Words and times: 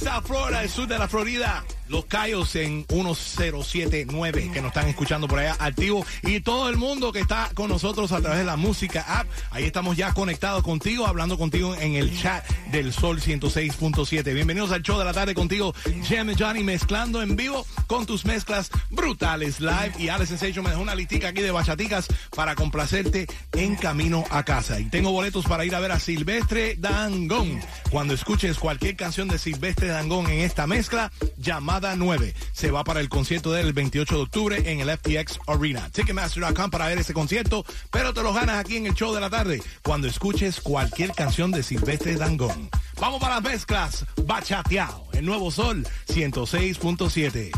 South 0.00 0.24
Florida, 0.24 0.62
el 0.62 0.70
sur 0.70 0.88
de 0.88 0.98
la 0.98 1.08
Florida. 1.08 1.62
Los 1.90 2.04
Cayos 2.04 2.54
en 2.54 2.86
1079 2.88 4.50
que 4.52 4.60
nos 4.60 4.68
están 4.68 4.86
escuchando 4.86 5.26
por 5.26 5.40
allá 5.40 5.56
activo 5.58 6.06
y 6.22 6.38
todo 6.38 6.68
el 6.68 6.76
mundo 6.76 7.10
que 7.10 7.18
está 7.18 7.50
con 7.54 7.68
nosotros 7.68 8.12
a 8.12 8.20
través 8.20 8.38
de 8.38 8.44
la 8.44 8.56
música 8.56 9.04
app. 9.08 9.26
Ahí 9.50 9.64
estamos 9.64 9.96
ya 9.96 10.14
conectados 10.14 10.62
contigo, 10.62 11.08
hablando 11.08 11.36
contigo 11.36 11.74
en 11.74 11.96
el 11.96 12.16
chat 12.16 12.48
del 12.70 12.92
Sol 12.92 13.20
106.7. 13.20 14.22
Bienvenidos 14.32 14.70
al 14.70 14.82
show 14.82 15.00
de 15.00 15.04
la 15.04 15.12
tarde 15.12 15.34
contigo, 15.34 15.74
Jam 16.08 16.32
Johnny, 16.38 16.62
mezclando 16.62 17.22
en 17.22 17.34
vivo 17.34 17.66
con 17.88 18.06
tus 18.06 18.24
mezclas 18.24 18.70
brutales 18.90 19.58
live. 19.58 19.92
Y 19.98 20.10
Alex 20.10 20.28
Sensation 20.28 20.62
me 20.62 20.70
dejó 20.70 20.82
una 20.82 20.94
listica 20.94 21.30
aquí 21.30 21.42
de 21.42 21.50
bachaticas 21.50 22.06
para 22.36 22.54
complacerte 22.54 23.26
en 23.50 23.74
camino 23.74 24.24
a 24.30 24.44
casa. 24.44 24.78
Y 24.78 24.84
tengo 24.84 25.10
boletos 25.10 25.44
para 25.44 25.64
ir 25.64 25.74
a 25.74 25.80
ver 25.80 25.90
a 25.90 25.98
Silvestre 25.98 26.76
Dangón. 26.78 27.60
Cuando 27.90 28.14
escuches 28.14 28.60
cualquier 28.60 28.94
canción 28.94 29.26
de 29.26 29.38
Silvestre 29.38 29.89
Dangón 29.90 30.30
en 30.30 30.40
esta 30.40 30.66
mezcla, 30.66 31.12
llamada 31.36 31.96
9 31.96 32.34
se 32.52 32.70
va 32.70 32.84
para 32.84 33.00
el 33.00 33.08
concierto 33.08 33.52
del 33.52 33.72
28 33.72 34.16
de 34.16 34.22
octubre 34.22 34.70
en 34.70 34.80
el 34.80 34.90
FTX 34.90 35.38
Arena. 35.46 35.88
Ticketmaster.com 35.90 36.70
para 36.70 36.88
ver 36.88 36.98
ese 36.98 37.14
concierto, 37.14 37.64
pero 37.90 38.12
te 38.12 38.22
lo 38.22 38.32
ganas 38.32 38.58
aquí 38.58 38.76
en 38.76 38.86
el 38.86 38.94
show 38.94 39.14
de 39.14 39.20
la 39.20 39.30
tarde 39.30 39.62
cuando 39.82 40.08
escuches 40.08 40.60
cualquier 40.60 41.12
canción 41.12 41.50
de 41.50 41.62
Silvestre 41.62 42.16
Dangón. 42.16 42.70
Vamos 43.00 43.20
para 43.20 43.36
las 43.36 43.44
mezclas. 43.44 44.04
Bachateado. 44.24 45.08
El 45.12 45.24
nuevo 45.24 45.50
sol 45.50 45.86
106.7. 46.08 47.50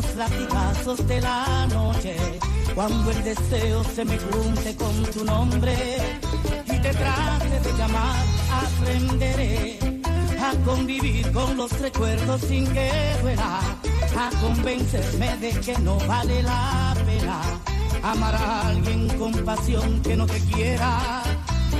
los 0.00 0.16
latigazos 0.16 1.06
de 1.06 1.20
la 1.20 1.66
noche, 1.66 2.16
cuando 2.74 3.10
el 3.10 3.22
deseo 3.24 3.84
se 3.84 4.04
me 4.04 4.18
junte 4.18 4.74
con 4.76 5.02
tu 5.12 5.24
nombre 5.24 5.74
y 6.66 6.78
te 6.78 6.90
trate 6.90 7.60
de 7.60 7.72
llamar. 7.78 8.24
Aprenderé 8.64 9.78
a 10.40 10.52
convivir 10.64 11.30
con 11.32 11.56
los 11.56 11.70
recuerdos 11.80 12.40
sin 12.42 12.66
que 12.72 12.90
duela, 13.22 13.60
a 14.16 14.30
convencerme 14.40 15.36
de 15.38 15.50
que 15.60 15.78
no 15.78 15.98
vale 16.06 16.42
la 16.42 16.94
pena 17.06 17.40
amar 18.02 18.34
a 18.34 18.68
alguien 18.68 19.08
con 19.18 19.32
pasión 19.44 20.00
que 20.02 20.16
no 20.16 20.26
te 20.26 20.40
quiera 20.52 21.22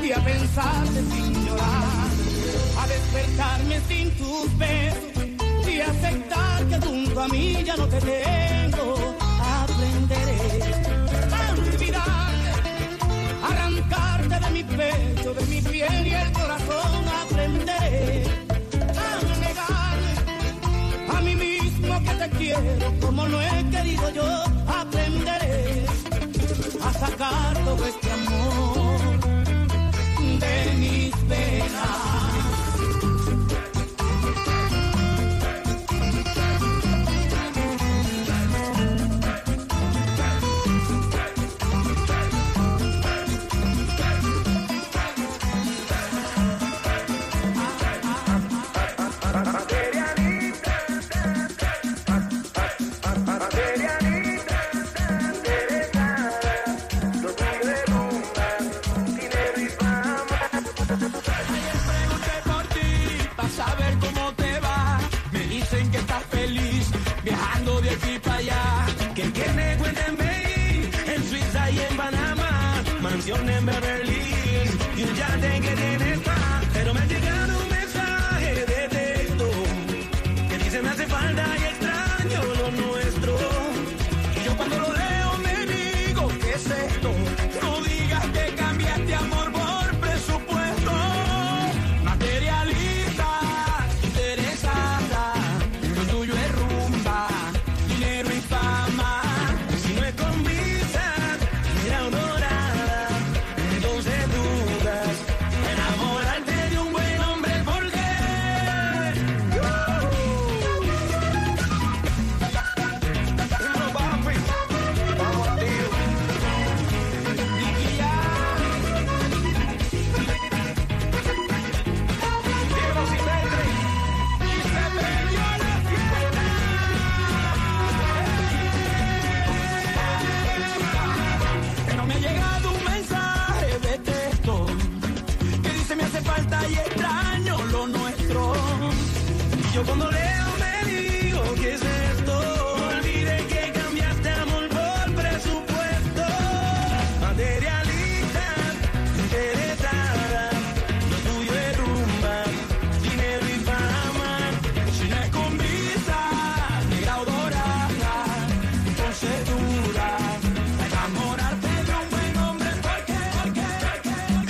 y 0.03 0.13
a 0.13 0.23
pensarte 0.23 1.03
sin 1.13 1.47
llorar, 1.47 2.09
a 2.81 2.87
despertarme 2.87 3.81
sin 3.89 4.11
tus 4.17 4.59
besos 4.59 5.20
aceptar 5.83 6.65
que 6.67 6.81
junto 6.87 7.21
a 7.21 7.29
mí 7.29 7.63
ya 7.65 7.77
no 7.77 7.87
te 7.89 8.01
tengo. 8.01 9.17
Aprenderé 9.63 10.39
a 11.33 11.53
olvidarte, 11.53 12.51
a 13.43 13.47
arrancarte 13.53 14.41
de 14.45 14.51
mi 14.51 14.65
pecho, 14.65 15.35
de 15.35 15.47
mi 15.47 15.61
piel 15.63 16.07
y 16.07 16.15
el 16.15 16.33
corazón. 16.33 17.09
Aprenderé 17.23 18.25
a 19.05 19.11
negarme 19.45 20.15
a 21.17 21.21
mí 21.21 21.35
mismo 21.35 22.01
que 22.05 22.15
te 22.15 22.31
quiero 22.39 23.01
como 23.01 23.27
lo 23.27 23.41
he 23.41 23.71
querido 23.71 24.00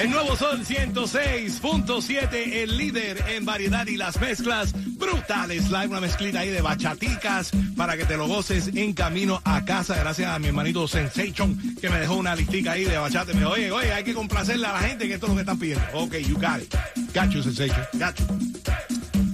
El 0.00 0.08
nuevo 0.08 0.34
Sol 0.34 0.64
106.7, 0.64 2.32
el 2.32 2.78
líder 2.78 3.22
en 3.28 3.44
variedad 3.44 3.86
y 3.86 3.98
las 3.98 4.18
mezclas 4.18 4.72
brutales. 4.96 5.64
Live, 5.64 5.88
una 5.88 6.00
mezclita 6.00 6.40
ahí 6.40 6.48
de 6.48 6.62
bachaticas 6.62 7.50
para 7.76 7.98
que 7.98 8.06
te 8.06 8.16
lo 8.16 8.26
goces 8.26 8.68
en 8.68 8.94
camino 8.94 9.42
a 9.44 9.62
casa. 9.66 9.96
Gracias 9.96 10.30
a 10.30 10.38
mi 10.38 10.46
hermanito 10.46 10.88
Sensation 10.88 11.54
que 11.78 11.90
me 11.90 11.98
dejó 11.98 12.14
una 12.14 12.34
listica 12.34 12.72
ahí 12.72 12.84
de 12.84 12.96
bachate. 12.96 13.34
Me 13.34 13.40
dijo, 13.40 13.50
oye, 13.50 13.70
oye, 13.70 13.92
hay 13.92 14.02
que 14.02 14.14
complacerle 14.14 14.66
a 14.68 14.72
la 14.72 14.80
gente 14.80 15.06
que 15.06 15.14
esto 15.14 15.26
es 15.26 15.30
lo 15.30 15.36
que 15.36 15.42
están 15.42 15.58
pidiendo. 15.58 15.84
Ok, 15.92 16.14
you 16.16 16.34
got 16.36 16.62
it. 16.62 16.74
Got 17.14 17.28
you, 17.34 17.42
Sensation. 17.42 17.84
Got 17.92 18.16
you. 18.20 18.24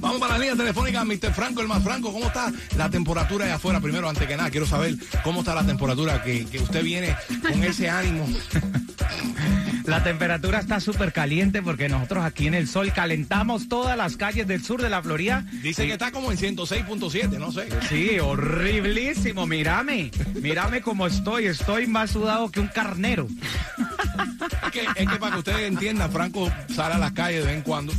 Vamos 0.00 0.18
para 0.18 0.32
la 0.32 0.38
línea 0.40 0.56
telefónica, 0.56 1.04
Mr. 1.04 1.32
Franco, 1.32 1.60
el 1.60 1.68
más 1.68 1.84
franco. 1.84 2.12
¿Cómo 2.12 2.26
está 2.26 2.52
la 2.76 2.90
temperatura 2.90 3.44
allá 3.44 3.54
afuera? 3.54 3.80
Primero, 3.80 4.08
antes 4.08 4.26
que 4.26 4.36
nada, 4.36 4.50
quiero 4.50 4.66
saber 4.66 4.96
cómo 5.22 5.40
está 5.40 5.54
la 5.54 5.64
temperatura, 5.64 6.24
que, 6.24 6.44
que 6.44 6.58
usted 6.58 6.82
viene 6.82 7.14
con 7.40 7.62
ese 7.62 7.88
ánimo. 7.88 8.26
La 9.86 10.02
temperatura 10.02 10.58
está 10.58 10.80
súper 10.80 11.12
caliente 11.12 11.62
porque 11.62 11.88
nosotros 11.88 12.24
aquí 12.24 12.48
en 12.48 12.54
el 12.54 12.66
sol 12.66 12.92
calentamos 12.92 13.68
todas 13.68 13.96
las 13.96 14.16
calles 14.16 14.46
del 14.46 14.62
sur 14.62 14.82
de 14.82 14.90
la 14.90 15.02
Florida. 15.02 15.44
Dice 15.62 15.86
que 15.86 15.92
está 15.92 16.10
como 16.10 16.32
en 16.32 16.38
106.7, 16.38 17.38
no 17.38 17.52
sé. 17.52 17.68
Sí, 17.88 18.18
horriblísimo. 18.18 19.46
Mírame, 19.46 20.10
mírame 20.34 20.80
cómo 20.80 21.06
estoy. 21.06 21.46
Estoy 21.46 21.86
más 21.86 22.10
sudado 22.10 22.50
que 22.50 22.60
un 22.60 22.68
carnero. 22.68 23.28
Es 24.64 24.72
que, 24.72 24.80
es 24.80 25.08
que 25.08 25.16
para 25.16 25.32
que 25.32 25.38
ustedes 25.38 25.68
entiendan, 25.68 26.10
Franco 26.10 26.50
sale 26.74 26.94
a 26.94 26.98
las 26.98 27.12
calles 27.12 27.40
de 27.40 27.46
vez 27.46 27.56
en 27.56 27.62
cuando. 27.62 27.92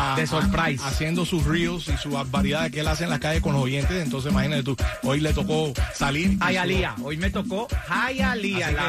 A- 0.00 0.16
De 0.16 0.26
surprise. 0.26 0.82
haciendo 0.84 1.24
sus 1.24 1.44
reels 1.44 1.88
y 1.88 1.96
sus 1.96 2.12
variedades 2.30 2.72
que 2.72 2.80
él 2.80 2.88
hace 2.88 3.04
en 3.04 3.10
las 3.10 3.18
calles 3.20 3.42
con 3.42 3.52
los 3.52 3.62
oyentes. 3.62 4.02
Entonces, 4.02 4.32
imagínate 4.32 4.62
tú, 4.62 4.76
hoy 5.02 5.20
le 5.20 5.32
tocó 5.32 5.72
salir. 5.94 6.38
Hialeah. 6.38 6.96
Hoy 7.02 7.16
me 7.16 7.30
tocó 7.30 7.68
Así 7.88 8.18
la 8.18 8.34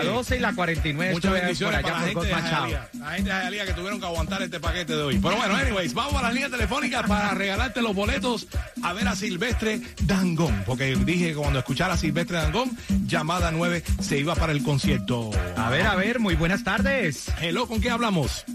que, 0.01 0.07
12 0.07 0.37
y 0.37 0.39
la 0.39 0.53
49. 0.53 1.13
Muchas 1.13 1.33
bendiciones 1.33 1.81
para 1.81 1.99
la 1.99 2.07
gente, 2.07 2.25
de. 2.25 2.31
Hialeah. 2.31 2.89
la 2.99 3.11
gente 3.11 3.29
de 3.29 3.35
Hialeah 3.41 3.65
que 3.65 3.73
tuvieron 3.73 3.99
que 3.99 4.05
aguantar 4.05 4.41
este 4.41 4.59
paquete 4.59 4.95
de 4.95 5.01
hoy. 5.03 5.19
Pero 5.21 5.35
bueno, 5.37 5.55
anyways, 5.55 5.93
vamos 5.93 6.15
a 6.15 6.21
las 6.23 6.33
líneas 6.33 6.51
telefónicas 6.51 7.07
para 7.07 7.33
regalarte 7.33 7.81
los 7.81 7.95
boletos 7.95 8.47
a 8.83 8.93
ver 8.93 9.07
a 9.07 9.15
Silvestre 9.15 9.81
Dangón. 10.03 10.63
Porque 10.65 10.95
dije 10.95 11.29
que 11.29 11.35
cuando 11.35 11.59
escuchara 11.59 11.93
a 11.93 11.97
Silvestre 11.97 12.37
Dangón, 12.37 12.71
llamada 13.05 13.51
9 13.51 13.83
se 14.01 14.17
iba 14.17 14.35
para 14.35 14.51
el 14.51 14.63
concierto. 14.63 15.29
A 15.57 15.69
ver, 15.69 15.85
a 15.87 15.95
ver, 15.95 16.19
muy 16.19 16.35
buenas 16.35 16.63
tardes. 16.63 17.25
Hello, 17.41 17.67
¿con 17.67 17.79
quién 17.79 17.93
hablamos? 17.93 18.45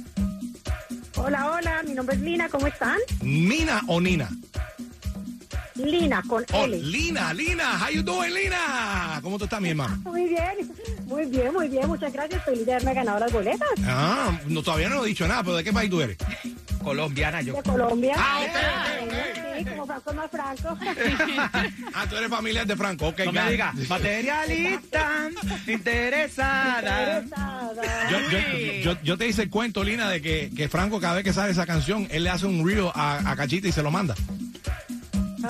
Hola, 1.26 1.50
hola, 1.50 1.82
mi 1.82 1.92
nombre 1.92 2.14
es 2.14 2.22
Lina, 2.22 2.48
¿cómo 2.48 2.68
están? 2.68 2.98
¿Nina 3.20 3.82
o 3.88 4.00
Nina? 4.00 4.30
Lina, 5.78 6.22
con 6.26 6.44
Oh, 6.52 6.64
L. 6.64 6.78
Lina, 6.82 7.32
Lina, 7.34 7.78
how 7.78 7.90
you 7.92 8.02
doing, 8.02 8.32
Lina? 8.32 9.18
¿Cómo 9.22 9.38
tú 9.38 9.44
estás, 9.44 9.60
mi 9.60 9.70
hermano? 9.70 9.96
Muy 10.04 10.24
bien, 10.28 10.72
muy 11.06 11.26
bien, 11.26 11.52
muy 11.52 11.68
bien, 11.68 11.86
muchas 11.86 12.12
gracias. 12.12 12.42
Feliz 12.44 12.64
de 12.66 12.72
haberme 12.74 12.94
ganado 12.94 13.18
las 13.20 13.32
boletas 13.32 13.68
Ah, 13.84 14.38
no, 14.46 14.62
todavía 14.62 14.88
no 14.88 15.04
he 15.04 15.08
dicho 15.08 15.26
nada, 15.28 15.42
pero 15.42 15.56
¿de 15.56 15.64
qué 15.64 15.72
país 15.72 15.90
tú 15.90 16.00
eres? 16.00 16.16
Colombiana 16.82 17.42
yo. 17.42 17.54
de 17.54 17.62
Colombia. 17.62 18.14
Ah, 18.16 18.40
ok. 18.42 19.58
Sí, 19.58 19.64
como 19.64 19.86
Franco 19.86 20.12
más 20.14 20.30
Franco. 20.30 20.78
Ah, 21.94 22.06
tú 22.08 22.16
eres 22.16 22.28
familiar 22.28 22.66
de 22.66 22.76
Franco, 22.76 23.08
ok. 23.08 23.20
No 23.26 23.32
me 23.32 23.40
it. 23.44 23.50
diga, 23.50 23.72
materialista, 23.88 25.28
interesada. 25.66 26.78
Interesada. 27.20 28.10
Yo, 28.10 28.18
yo, 28.30 28.38
yo, 28.94 29.02
yo 29.02 29.18
te 29.18 29.26
hice 29.26 29.42
el 29.44 29.50
cuento, 29.50 29.82
Lina, 29.82 30.08
de 30.10 30.20
que, 30.22 30.50
que 30.54 30.68
Franco 30.68 31.00
cada 31.00 31.14
vez 31.14 31.24
que 31.24 31.32
sale 31.32 31.52
esa 31.52 31.66
canción, 31.66 32.06
él 32.10 32.24
le 32.24 32.30
hace 32.30 32.46
un 32.46 32.66
reel 32.66 32.88
a, 32.94 33.30
a 33.30 33.36
Cachita 33.36 33.68
y 33.68 33.72
se 33.72 33.82
lo 33.82 33.90
manda. 33.90 34.14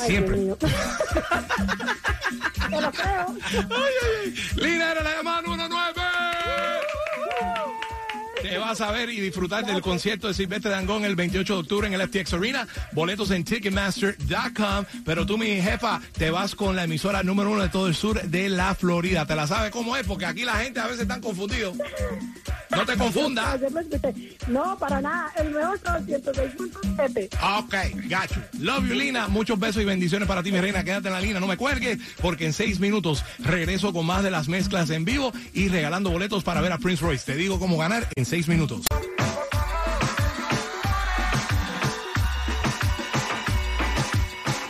Ay, 0.00 0.06
siempre. 0.06 0.36
Te 2.70 2.80
lo 2.80 2.90
creo. 2.92 3.26
Lina 4.56 4.92
era 4.92 5.02
la 5.02 5.16
llamada 5.16 5.42
número 5.42 5.68
9. 5.68 6.02
Te 8.48 8.58
vas 8.58 8.80
a 8.80 8.92
ver 8.92 9.10
y 9.10 9.20
disfrutar 9.20 9.66
del 9.66 9.82
concierto 9.82 10.28
de 10.28 10.34
Silvestre 10.34 10.70
Dangón 10.70 11.04
el 11.04 11.16
28 11.16 11.52
de 11.52 11.60
octubre 11.60 11.88
en 11.88 11.94
el 11.94 12.08
FTX 12.08 12.34
Arena. 12.34 12.68
Boletos 12.92 13.32
en 13.32 13.42
Ticketmaster.com. 13.42 14.84
Pero 15.04 15.26
tú, 15.26 15.36
mi 15.36 15.60
jefa, 15.60 16.00
te 16.16 16.30
vas 16.30 16.54
con 16.54 16.76
la 16.76 16.84
emisora 16.84 17.24
número 17.24 17.50
uno 17.50 17.62
de 17.62 17.70
todo 17.70 17.88
el 17.88 17.96
sur 17.96 18.22
de 18.22 18.48
la 18.48 18.76
Florida. 18.76 19.26
¿Te 19.26 19.34
la 19.34 19.48
sabes 19.48 19.72
cómo 19.72 19.96
es? 19.96 20.06
Porque 20.06 20.26
aquí 20.26 20.44
la 20.44 20.58
gente 20.58 20.78
a 20.78 20.86
veces 20.86 21.00
está 21.00 21.20
confundido. 21.20 21.72
No 22.70 22.84
te 22.84 22.96
confundas. 22.96 23.58
No, 24.48 24.76
para 24.78 25.00
nada. 25.00 25.32
El 25.36 25.50
mejor 25.50 25.80
son 25.84 26.06
106.7. 26.06 27.28
Ok, 27.58 27.74
gacho. 28.08 28.40
Love 28.60 28.88
you, 28.88 28.94
Lina. 28.94 29.28
Muchos 29.28 29.58
besos 29.58 29.82
y 29.82 29.84
bendiciones 29.84 30.28
para 30.28 30.42
ti, 30.42 30.52
mi 30.52 30.60
reina. 30.60 30.84
Quédate 30.84 31.08
en 31.08 31.14
la 31.14 31.20
línea, 31.20 31.40
no 31.40 31.46
me 31.46 31.56
cuelgues, 31.56 31.98
porque 32.20 32.46
en 32.46 32.52
seis 32.52 32.78
minutos 32.78 33.24
regreso 33.38 33.92
con 33.92 34.04
más 34.06 34.22
de 34.22 34.30
las 34.30 34.48
mezclas 34.48 34.90
en 34.90 35.04
vivo 35.04 35.32
y 35.54 35.68
regalando 35.68 36.10
boletos 36.10 36.44
para 36.44 36.60
ver 36.60 36.72
a 36.72 36.78
Prince 36.78 37.02
Royce. 37.02 37.24
Te 37.24 37.36
digo 37.36 37.58
cómo 37.58 37.78
ganar 37.78 38.08
en 38.14 38.24
seis 38.24 38.35
minutos. 38.46 38.82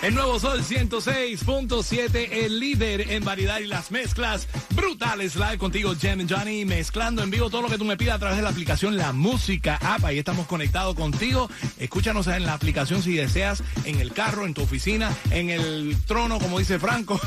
El 0.07 0.15
nuevo 0.15 0.39
Sol 0.39 0.63
106.7, 0.63 2.29
el 2.31 2.61
líder 2.61 3.11
en 3.11 3.25
variedad 3.25 3.59
y 3.59 3.67
las 3.67 3.91
mezclas 3.91 4.47
brutales. 4.71 5.35
Live 5.35 5.59
contigo, 5.59 5.97
Jem 5.97 6.29
Johnny, 6.29 6.65
mezclando 6.65 7.25
en 7.25 7.31
vivo 7.33 7.51
todo 7.51 7.63
lo 7.63 7.69
que 7.69 7.77
tú 7.77 7.85
me 7.85 7.97
pidas 7.97 8.15
a 8.15 8.19
través 8.21 8.37
de 8.37 8.45
la 8.45 8.51
aplicación 8.51 8.97
La 8.97 9.13
Música 9.13 9.81
App. 9.83 10.05
Ahí 10.05 10.21
estamos 10.21 10.47
conectados 10.47 10.95
contigo. 10.95 11.51
Escúchanos 11.77 12.29
en 12.29 12.47
la 12.47 12.53
aplicación 12.53 13.03
si 13.03 13.15
deseas, 13.15 13.65
en 13.85 13.99
el 13.99 14.13
carro, 14.13 14.47
en 14.47 14.55
tu 14.55 14.63
oficina, 14.63 15.13
en 15.33 15.51
el 15.51 15.97
trono, 16.07 16.39
como 16.39 16.61
dice 16.61 16.79
Franco, 16.79 17.21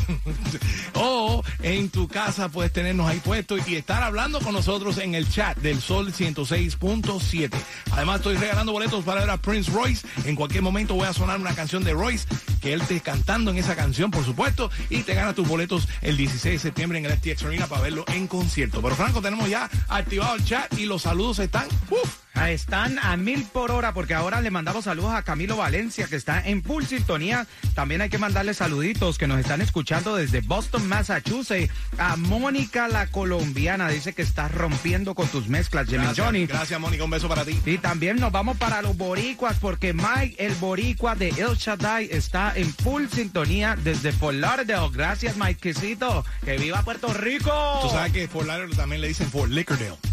o 0.93 1.43
en 1.61 1.89
tu 1.89 2.07
casa 2.07 2.47
puedes 2.47 2.71
tenernos 2.71 3.09
ahí 3.09 3.19
puestos 3.19 3.59
y 3.67 3.75
estar 3.75 4.03
hablando 4.03 4.39
con 4.39 4.53
nosotros 4.53 4.99
en 4.99 5.15
el 5.15 5.29
chat 5.29 5.57
del 5.57 5.81
Sol 5.81 6.13
106.7. 6.13 7.51
Además, 7.91 8.17
estoy 8.17 8.37
regalando 8.37 8.71
boletos 8.71 9.03
para 9.03 9.19
ver 9.19 9.29
a 9.31 9.35
Prince 9.35 9.69
Royce. 9.69 10.07
En 10.23 10.37
cualquier 10.37 10.63
momento 10.63 10.95
voy 10.95 11.07
a 11.07 11.13
sonar 11.13 11.41
una 11.41 11.53
canción 11.53 11.83
de 11.83 11.91
Royce 11.91 12.25
que 12.61 12.68
él 12.73 12.81
esté 12.81 12.99
cantando 13.01 13.51
en 13.51 13.57
esa 13.57 13.75
canción, 13.75 14.11
por 14.11 14.23
supuesto, 14.25 14.69
y 14.89 15.03
te 15.03 15.13
gana 15.13 15.33
tus 15.33 15.47
boletos 15.47 15.87
el 16.01 16.17
16 16.17 16.53
de 16.53 16.59
septiembre 16.59 16.99
en 16.99 17.05
el 17.05 17.13
FTX 17.13 17.43
Arena 17.43 17.67
para 17.67 17.81
verlo 17.81 18.05
en 18.07 18.27
concierto. 18.27 18.81
Pero 18.81 18.95
Franco, 18.95 19.21
tenemos 19.21 19.49
ya 19.49 19.69
activado 19.87 20.35
el 20.35 20.45
chat 20.45 20.71
y 20.77 20.85
los 20.85 21.03
saludos 21.03 21.39
están 21.39 21.67
uf, 21.89 22.15
Están 22.47 22.97
a 22.99 23.17
mil 23.17 23.43
por 23.45 23.71
hora 23.71 23.93
porque 23.93 24.13
ahora 24.13 24.41
le 24.41 24.49
mandamos 24.51 24.85
saludos 24.85 25.13
a 25.13 25.23
Camilo 25.23 25.57
Valencia 25.57 26.07
que 26.07 26.15
está 26.15 26.41
en 26.47 26.63
full 26.63 26.83
sintonía. 26.85 27.45
También 27.75 28.01
hay 28.01 28.09
que 28.09 28.17
mandarle 28.17 28.53
saluditos 28.53 29.17
que 29.17 29.27
nos 29.27 29.39
están 29.39 29.61
escuchando 29.61 30.15
desde 30.15 30.41
Boston, 30.41 30.87
Massachusetts. 30.87 31.71
A 31.97 32.15
Mónica 32.15 32.87
la 32.87 33.07
colombiana 33.07 33.89
dice 33.89 34.13
que 34.13 34.21
está 34.21 34.47
rompiendo 34.47 35.15
con 35.15 35.27
tus 35.27 35.47
mezclas, 35.47 35.87
Jimmy 35.87 36.05
Gracias, 36.05 36.25
Johnny. 36.25 36.45
gracias, 36.45 36.79
Mónica. 36.79 37.03
Un 37.03 37.09
beso 37.11 37.27
para 37.27 37.45
ti. 37.45 37.59
Y 37.65 37.77
también 37.77 38.17
nos 38.17 38.31
vamos 38.31 38.57
para 38.57 38.81
los 38.81 38.97
boricuas 38.97 39.57
porque 39.59 39.93
Mike, 39.93 40.35
el 40.39 40.53
boricua 40.55 41.15
de 41.15 41.29
El 41.29 41.55
Shaddai, 41.55 42.09
está 42.11 42.53
en 42.55 42.73
full 42.73 43.05
sintonía 43.13 43.75
desde 43.75 44.11
Fort 44.11 44.37
Lauderdale. 44.37 44.89
Gracias, 44.91 45.37
Mikecito. 45.37 46.25
Que 46.43 46.57
viva 46.57 46.81
Puerto 46.83 47.13
Rico. 47.13 47.79
Tú 47.81 47.89
sabes 47.89 48.11
que 48.13 48.27
Fort 48.27 48.47
Lauderdale 48.47 48.75
también 48.75 49.01
le 49.01 49.07
dicen 49.09 49.29
Fort 49.29 49.51
Liquordale. 49.51 50.08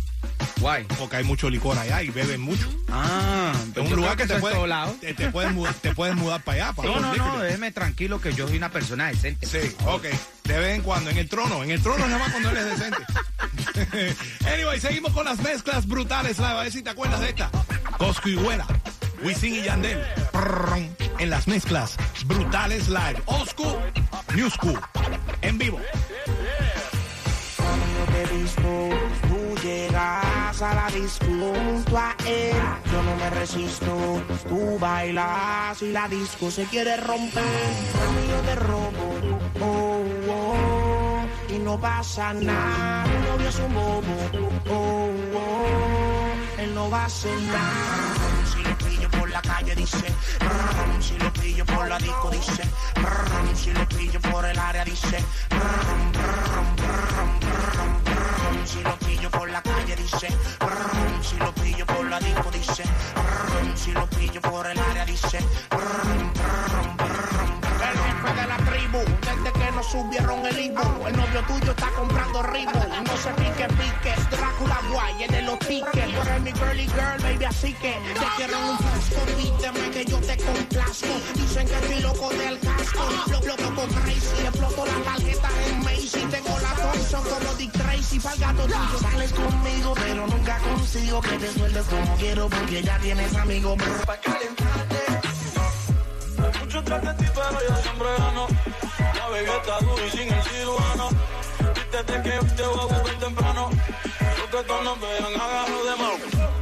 Guay. 0.61 0.85
Porque 0.99 1.17
hay 1.17 1.25
mucho 1.25 1.51
licor 1.51 1.79
allá 1.79 2.03
y 2.03 2.11
beben 2.11 2.41
mucho. 2.41 2.69
Ah, 2.91 3.53
Es 3.75 3.91
un 3.91 3.97
lugar 3.97 4.17
que 4.17 4.27
te, 4.27 4.39
puedes, 4.39 4.57
puede... 4.59 4.93
te, 5.01 5.15
te 5.15 5.31
puedes 5.31 5.53
mudar, 5.53 5.75
te 5.75 5.95
puedes 5.95 6.17
mudar 6.17 6.43
para 6.43 6.65
allá. 6.67 6.73
Para 6.73 6.89
No, 6.89 7.01
no, 7.01 7.15
no, 7.15 7.39
déjeme 7.41 7.73
tranquilo 7.73 8.21
que 8.21 8.33
yo 8.33 8.49
soy 8.49 8.57
una 8.57 8.71
persona 8.71 9.09
decente. 9.09 9.47
Sí, 9.47 9.75
ok. 9.85 10.05
De 10.45 10.59
vez 10.59 10.77
en 10.77 10.83
cuando, 10.83 11.11
en 11.11 11.19
el 11.19 11.29
trono. 11.29 11.63
En 11.63 11.71
el 11.71 11.83
trono 11.83 12.07
nada 12.07 12.19
más 12.19 12.31
cuando 12.31 12.51
él 12.51 12.57
es 12.57 12.65
decente. 12.65 13.05
anyway, 14.55 14.81
seguimos 14.81 15.13
con 15.13 15.25
las 15.27 15.39
mezclas 15.41 15.87
brutales. 15.87 16.39
live. 16.39 16.49
A 16.51 16.63
ver 16.63 16.73
si 16.73 16.83
te 16.83 16.91
acuerdas 16.91 17.21
de 17.21 17.29
esta. 17.31 17.51
Cosco 17.99 18.29
y 18.29 18.37
Güera, 18.37 18.67
Wisin 19.23 19.55
y 19.57 19.63
Yandel. 19.63 20.01
Prrrrum. 20.33 20.89
En 21.19 21.31
las 21.31 21.47
mezclas 21.49 21.97
brutales 22.27 22.89
live. 22.89 23.23
Oscu, 23.27 23.77
New 24.35 24.51
School. 24.51 24.81
En 25.43 25.59
vivo. 25.59 25.81
Llegas 29.67 30.63
a 30.63 30.75
la 30.77 30.87
disco 30.95 31.27
junto 31.27 31.99
a 31.99 32.15
él. 32.25 32.55
Yo 32.93 33.03
no 33.03 33.17
me 33.17 33.31
resisto, 33.31 34.23
tú 34.49 34.79
bailas 34.79 35.83
y 35.83 35.91
la 35.91 36.07
disco 36.07 36.53
se 36.53 36.67
quiere 36.67 36.97
romper. 36.99 37.43
Mami, 37.43 38.29
yo 38.31 38.41
te 38.43 38.55
robo, 38.55 39.07
oh, 39.61 40.05
oh, 40.31 41.53
y 41.53 41.59
no 41.59 41.81
pasa 41.81 42.33
nada. 42.33 43.07
Mi 43.09 43.27
novio 43.27 43.49
es 43.49 43.59
un 43.59 43.75
bobo, 43.75 44.17
oh, 44.71 45.11
oh, 45.35 46.63
él 46.63 46.73
no 46.73 46.89
va 46.89 47.03
a 47.03 47.07
hacer 47.07 47.37
nada. 47.41 48.15
Si 48.53 48.63
lo 48.63 48.79
pillo 48.79 49.11
por 49.19 49.29
la 49.31 49.43
calle 49.43 49.75
dice, 49.75 50.15
"Brum", 50.39 51.03
si 51.03 51.19
lo 51.19 51.33
pillo 51.33 51.67
por 51.67 51.89
la 51.89 51.99
disco 51.99 52.31
dice, 52.31 52.63
"Brum", 52.95 53.57
si 53.57 53.73
lo 53.73 53.85
pillo 53.89 54.21
por 54.31 54.45
el 54.45 54.59
área 54.61 54.85
dice, 54.85 55.19
"Brum, 55.51 56.13
brum, 56.13 56.77
brum, 56.77 57.41
brum, 57.41 58.05
brum". 58.05 58.16
Si 58.65 58.83
lo 58.83 58.97
pillo 58.99 59.31
por 59.31 59.51
la 59.51 59.63
calle 59.63 59.97
dice, 59.97 60.29
"Brum", 60.61 61.23
si 61.23 61.37
lo 61.37 61.53
pillo 61.55 61.87
por 61.87 62.05
la 62.09 62.19
disco 62.21 62.51
dice, 62.51 62.85
"Brum", 63.15 63.77
si 63.77 63.93
lo 63.93 64.07
pillo 64.07 64.41
por 64.41 64.67
el 64.67 64.79
área 64.79 65.05
dice, 65.05 65.39
"Brum, 65.71 66.33
brum, 66.33 66.97
brum, 66.97 67.61
brum". 67.61 67.67
el 67.87 67.99
jefe 67.99 68.41
de 68.41 68.47
la 68.47 68.57
tribu, 68.71 68.99
desde 69.21 69.53
que 69.53 69.73
nos 69.73 69.87
subieron 69.87 70.47
el 70.47 70.59
Ivo, 70.59 71.07
el 71.07 71.17
novio 71.17 71.43
tuyo 71.47 71.71
está 71.73 71.89
comprando 71.91 72.43
ritmo, 72.43 72.87
no 73.05 73.17
se 73.17 73.31
pique 73.35 73.67
piques, 73.69 74.31
Drácula 74.31 74.81
guay 74.91 75.25
en 75.25 75.35
el 75.35 75.59
tickets, 75.59 76.15
tú 76.15 76.23
eres 76.23 76.41
mi 76.43 76.53
girly 76.53 76.87
girl, 76.87 77.19
baby, 77.23 77.45
así 77.45 77.73
que 77.75 77.93
te 77.93 78.27
quiero 78.37 78.59
un 78.59 78.79
frasco, 78.79 79.21
pídeme 79.37 79.91
que 79.91 80.05
yo 80.05 80.19
te 80.19 80.37
complazco, 80.37 81.15
dicen 81.35 81.67
que 81.69 81.75
estoy 81.75 82.01
loco 82.01 82.29
del 82.31 82.59
casco, 82.61 83.05
lo 83.31 83.41
loco 83.41 83.75
con 83.75 83.89
crazy, 84.03 84.47
exploto 84.47 84.87
la 84.87 84.99
tarjeta 85.05 85.49
en 85.69 85.86
Macy, 86.07 86.27
tengo 86.27 86.57
la 86.61 86.75
Thompson 86.75 87.25
como 87.25 87.55
Dick 87.55 87.73
Tracy, 87.73 88.21
pa'l 88.21 88.39
gato 88.39 88.63
tuyo, 88.63 88.99
sales 89.01 89.33
conmigo, 89.33 89.93
pero 89.95 90.27
nunca 90.29 90.59
consigo 90.59 91.21
que 91.21 91.37
te 91.37 91.53
sueltes 91.53 91.85
como 91.87 92.17
quiero, 92.17 92.49
porque 92.49 92.83
ya 92.83 92.97
tienes 92.99 93.35
amigos, 93.35 93.77
pa' 94.07 94.17
calentarte. 94.19 94.97
Mucho 96.61 96.85
tras 96.85 97.03
de 97.03 97.15
ti, 97.15 97.31
pero 97.35 97.59
yo 97.69 97.83
siempre 97.83 98.09
gano. 98.19 98.47
La 99.17 99.29
vegeta 99.31 99.81
dura 99.81 100.07
y 100.07 100.11
sin 100.11 100.33
el 100.33 100.43
cirujano. 100.45 101.09
Vístete 101.75 102.23
que 102.23 102.31
te 102.55 102.63
voy 102.63 102.79
a 102.79 102.85
volver 102.85 103.19
temprano. 103.19 103.71
Los 103.73 104.51
que 104.51 104.69
todos 104.69 104.85
nos 104.85 105.01
vean, 105.01 105.41
agarro 105.41 105.85
de 105.85 105.97
mano. 105.97 106.56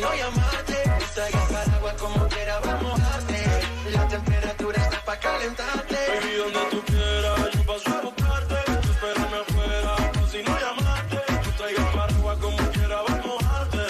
No 0.00 0.14
llamarte. 0.14 0.76
Traiga 1.14 1.46
paraguas 1.48 1.94
como 1.94 2.28
quiera, 2.28 2.60
vamos 2.60 2.80
a 2.80 2.82
mojarte. 2.82 3.44
La 3.92 4.08
temperatura 4.08 4.82
está 4.82 5.04
pa' 5.04 5.16
calentarte. 5.18 5.96
Baby, 6.08 6.32
donde 6.36 6.60
tú 6.70 6.82
quieras, 6.86 7.50
yo 7.54 7.62
paso 7.66 7.90
a 7.90 8.00
buscarte. 8.00 8.56
Tú 8.82 8.90
espérame 8.92 9.36
afuera, 9.42 9.96
si 10.30 10.42
no 10.42 10.58
llamarte. 10.64 11.18
Tú 11.44 11.50
traigas 11.58 11.86
paraguas 11.94 12.38
como 12.38 12.56
quiera, 12.70 12.96
vamos 13.08 13.24
a 13.24 13.26
mojarte. 13.26 13.82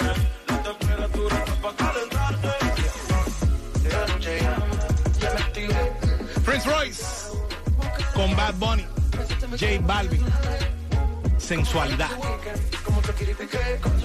La 0.47 0.63
temperatura 0.63 1.35
está 1.37 1.55
pa' 1.63 1.75
calentarte. 1.75 2.49
La 3.89 4.07
noche 4.07 4.39
ya, 4.41 4.55
ya 5.21 5.33
me 5.33 5.39
activé. 5.41 5.93
Prince 6.45 6.69
Royce. 6.69 7.03
Con 8.13 8.35
Bad 8.35 8.55
Bunny. 8.55 8.85
J 9.59 9.65
Balvin. 9.81 10.25
Sensualidad. 11.37 12.09
Como 12.85 13.01
te 13.01 13.11
con 13.79 14.01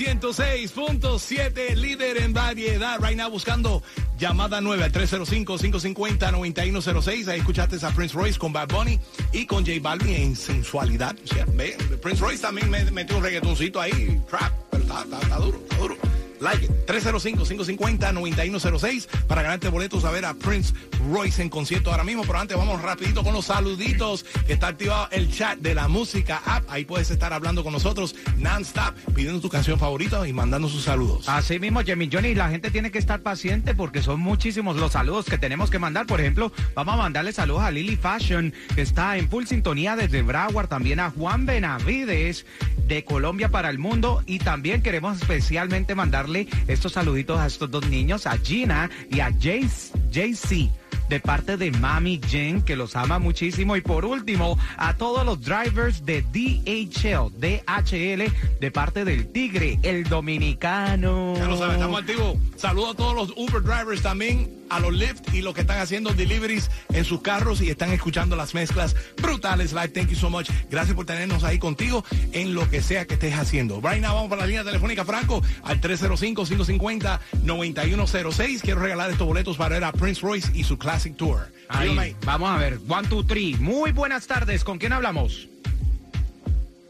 106.7, 0.00 1.74
líder 1.76 2.22
en 2.22 2.32
variedad. 2.32 2.98
Right 3.00 3.18
now 3.18 3.28
buscando 3.30 3.82
llamada 4.18 4.62
9 4.62 4.84
al 4.84 4.92
305-550-9106. 4.92 7.28
Ahí 7.28 7.40
escuchaste 7.40 7.84
a 7.84 7.90
Prince 7.90 8.14
Royce 8.14 8.38
con 8.38 8.50
Bad 8.52 8.68
Bunny 8.68 8.98
y 9.32 9.44
con 9.44 9.66
J 9.66 9.78
Balvin 9.82 10.14
en 10.14 10.34
sensualidad. 10.36 11.14
O 11.22 11.26
sea, 11.26 11.44
Prince 11.44 12.20
Royce 12.22 12.40
también 12.40 12.70
me 12.70 12.82
metió 12.90 13.18
un 13.18 13.24
reggaetoncito 13.24 13.78
ahí, 13.78 14.18
trap, 14.30 14.52
pero 14.70 14.84
está, 14.84 15.02
está- 15.02 15.20
está 15.20 15.36
duro, 15.36 15.60
está 15.68 15.76
duro. 15.76 15.96
Like 16.40 16.64
it. 16.64 16.70
305-550-9106 16.86 19.06
para 19.26 19.42
ganarte 19.42 19.68
boletos 19.68 20.04
a 20.04 20.10
ver 20.10 20.24
a 20.24 20.34
Prince 20.34 20.74
Royce 21.12 21.42
en 21.42 21.48
concierto 21.48 21.90
ahora 21.90 22.04
mismo. 22.04 22.22
Pero 22.22 22.38
antes 22.38 22.56
vamos 22.56 22.80
rapidito 22.82 23.22
con 23.22 23.34
los 23.34 23.46
saluditos 23.46 24.24
que 24.46 24.54
está 24.54 24.68
activado 24.68 25.08
el 25.12 25.30
chat 25.30 25.58
de 25.58 25.74
la 25.74 25.88
música 25.88 26.42
app. 26.44 26.64
Ahí 26.68 26.84
puedes 26.84 27.10
estar 27.10 27.32
hablando 27.32 27.62
con 27.62 27.72
nosotros 27.72 28.14
non-stop, 28.38 28.94
pidiendo 29.14 29.40
tu 29.40 29.48
canción 29.48 29.78
favorita 29.78 30.26
y 30.26 30.32
mandando 30.32 30.68
sus 30.68 30.84
saludos. 30.84 31.28
Así 31.28 31.58
mismo, 31.58 31.82
Jimmy 31.82 32.08
Johnny, 32.12 32.34
la 32.34 32.48
gente 32.48 32.70
tiene 32.70 32.90
que 32.90 32.98
estar 32.98 33.20
paciente 33.20 33.74
porque 33.74 34.02
son 34.02 34.20
muchísimos 34.20 34.76
los 34.76 34.92
saludos 34.92 35.26
que 35.26 35.38
tenemos 35.38 35.70
que 35.70 35.78
mandar. 35.78 36.06
Por 36.06 36.20
ejemplo, 36.20 36.52
vamos 36.74 36.94
a 36.94 36.98
mandarle 36.98 37.32
saludos 37.32 37.62
a 37.62 37.70
Lily 37.70 37.96
Fashion, 37.96 38.52
que 38.74 38.82
está 38.82 39.16
en 39.16 39.28
full 39.28 39.44
sintonía 39.44 39.96
desde 39.96 40.22
Broward, 40.22 40.68
también 40.68 41.00
a 41.00 41.10
Juan 41.10 41.46
Benavides 41.46 42.46
de 42.86 43.04
Colombia 43.04 43.50
para 43.50 43.70
el 43.70 43.78
mundo 43.78 44.22
y 44.26 44.38
también 44.38 44.82
queremos 44.82 45.20
especialmente 45.20 45.94
mandarle 45.94 46.29
estos 46.68 46.92
saluditos 46.92 47.38
a 47.38 47.46
estos 47.46 47.70
dos 47.70 47.86
niños, 47.88 48.26
a 48.26 48.36
Gina 48.38 48.90
y 49.10 49.20
a 49.20 49.30
Jace- 49.30 49.90
JC. 50.10 50.70
De 51.08 51.18
parte 51.18 51.56
de 51.56 51.72
Mami 51.72 52.20
Jen, 52.24 52.62
que 52.62 52.76
los 52.76 52.94
ama 52.94 53.18
muchísimo. 53.18 53.74
Y 53.74 53.80
por 53.80 54.04
último, 54.04 54.56
a 54.76 54.94
todos 54.96 55.26
los 55.26 55.40
drivers 55.40 56.04
de 56.06 56.22
DHL, 56.22 57.32
DHL, 57.36 58.32
de 58.60 58.70
parte 58.70 59.04
del 59.04 59.26
Tigre, 59.32 59.80
el 59.82 60.04
dominicano. 60.04 61.34
Ya 61.36 61.46
lo 61.46 61.56
sabes, 61.58 61.74
estamos 61.74 62.00
activos. 62.00 62.36
Saludos 62.56 62.92
a 62.92 62.96
todos 62.96 63.14
los 63.16 63.30
Uber 63.36 63.60
drivers 63.60 64.02
también, 64.02 64.48
a 64.70 64.80
los 64.80 64.94
Lyft 64.94 65.34
y 65.34 65.42
los 65.42 65.52
que 65.54 65.60
están 65.62 65.78
haciendo 65.78 66.14
deliveries 66.14 66.70
en 66.92 67.04
sus 67.04 67.20
carros 67.20 67.60
y 67.60 67.68
están 67.68 67.92
escuchando 67.92 68.36
las 68.36 68.54
mezclas 68.54 68.94
brutales 69.20 69.72
live. 69.72 69.88
Thank 69.88 70.08
you 70.08 70.16
so 70.16 70.30
much. 70.30 70.48
Gracias 70.70 70.96
por 70.96 71.04
tenernos 71.06 71.42
ahí 71.44 71.58
contigo 71.58 72.04
en 72.32 72.54
lo 72.54 72.68
que 72.70 72.82
sea 72.82 73.06
que 73.06 73.14
estés 73.14 73.34
haciendo. 73.34 73.80
Right 73.80 74.00
now, 74.00 74.14
vamos 74.14 74.30
para 74.30 74.42
la 74.42 74.46
línea 74.46 74.62
telefónica 74.64 75.04
Franco 75.04 75.42
al 75.62 75.80
305-550-9106. 75.80 78.60
Quiero 78.62 78.80
regalar 78.80 79.10
estos 79.10 79.26
boletos 79.26 79.56
para 79.56 79.74
ver 79.74 79.82
a 79.84 79.92
Prince 79.92 80.20
Royce 80.22 80.50
y 80.54 80.64
su 80.64 80.78
Classic 80.78 81.16
Tour. 81.16 81.48
Ahí, 81.68 82.16
vamos 82.24 82.50
a 82.50 82.56
ver, 82.56 82.78
one, 82.88 83.06
two, 83.08 83.24
three. 83.24 83.56
Muy 83.56 83.92
buenas 83.92 84.26
tardes, 84.26 84.64
¿con 84.64 84.78
quién 84.78 84.92
hablamos? 84.92 85.48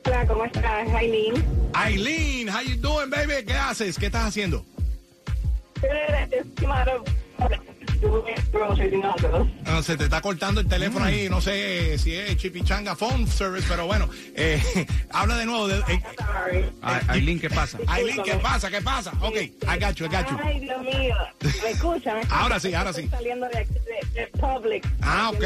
Hola, 0.06 0.26
¿cómo 0.26 0.44
estás, 0.44 0.88
Aileen? 0.94 1.44
Aileen, 1.74 2.48
how 2.48 2.62
you 2.62 2.76
doing, 2.76 3.10
baby? 3.10 3.44
¿Qué 3.46 3.52
haces? 3.52 3.98
¿Qué 3.98 4.06
estás 4.06 4.24
haciendo? 4.24 4.64
Ah, 9.66 9.82
se 9.82 9.96
te 9.96 10.04
está 10.04 10.20
cortando 10.20 10.60
el 10.60 10.66
teléfono 10.68 11.04
ahí, 11.04 11.28
no 11.28 11.40
sé 11.40 11.98
si 11.98 12.14
es 12.14 12.36
Chipichanga 12.36 12.96
Phone 12.96 13.26
Service, 13.26 13.66
pero 13.68 13.86
bueno, 13.86 14.08
eh, 14.34 14.60
habla 15.12 15.36
de 15.36 15.46
nuevo. 15.46 15.68
De, 15.68 15.78
eh, 15.88 16.02
Ay- 16.82 17.00
Aileen, 17.08 17.38
¿qué 17.40 17.50
pasa? 17.50 17.78
Aileen, 17.86 18.22
¿qué 18.22 18.34
pasa? 18.34 18.70
¿Qué 18.70 18.80
pasa? 18.80 19.12
Ok, 19.20 19.36
I 19.36 19.52
got 19.78 19.94
you, 19.96 20.06
I 20.06 20.08
got 20.08 20.30
you. 20.30 20.38
Ay, 20.42 20.60
Dios 20.60 20.82
mío. 20.82 21.14
¿Me 21.62 21.70
escuchan? 21.70 22.14
¿Me 22.14 22.20
escuchan? 22.22 22.40
Ahora 22.40 22.60
sí, 22.60 22.74
ahora 22.74 22.92
sí. 22.92 23.02
Estoy 23.02 23.18
saliendo 23.18 23.46
de, 23.48 23.64
de, 23.66 24.20
de 24.20 24.26
Publix. 24.38 24.88
Ah, 25.02 25.30
ok. 25.30 25.44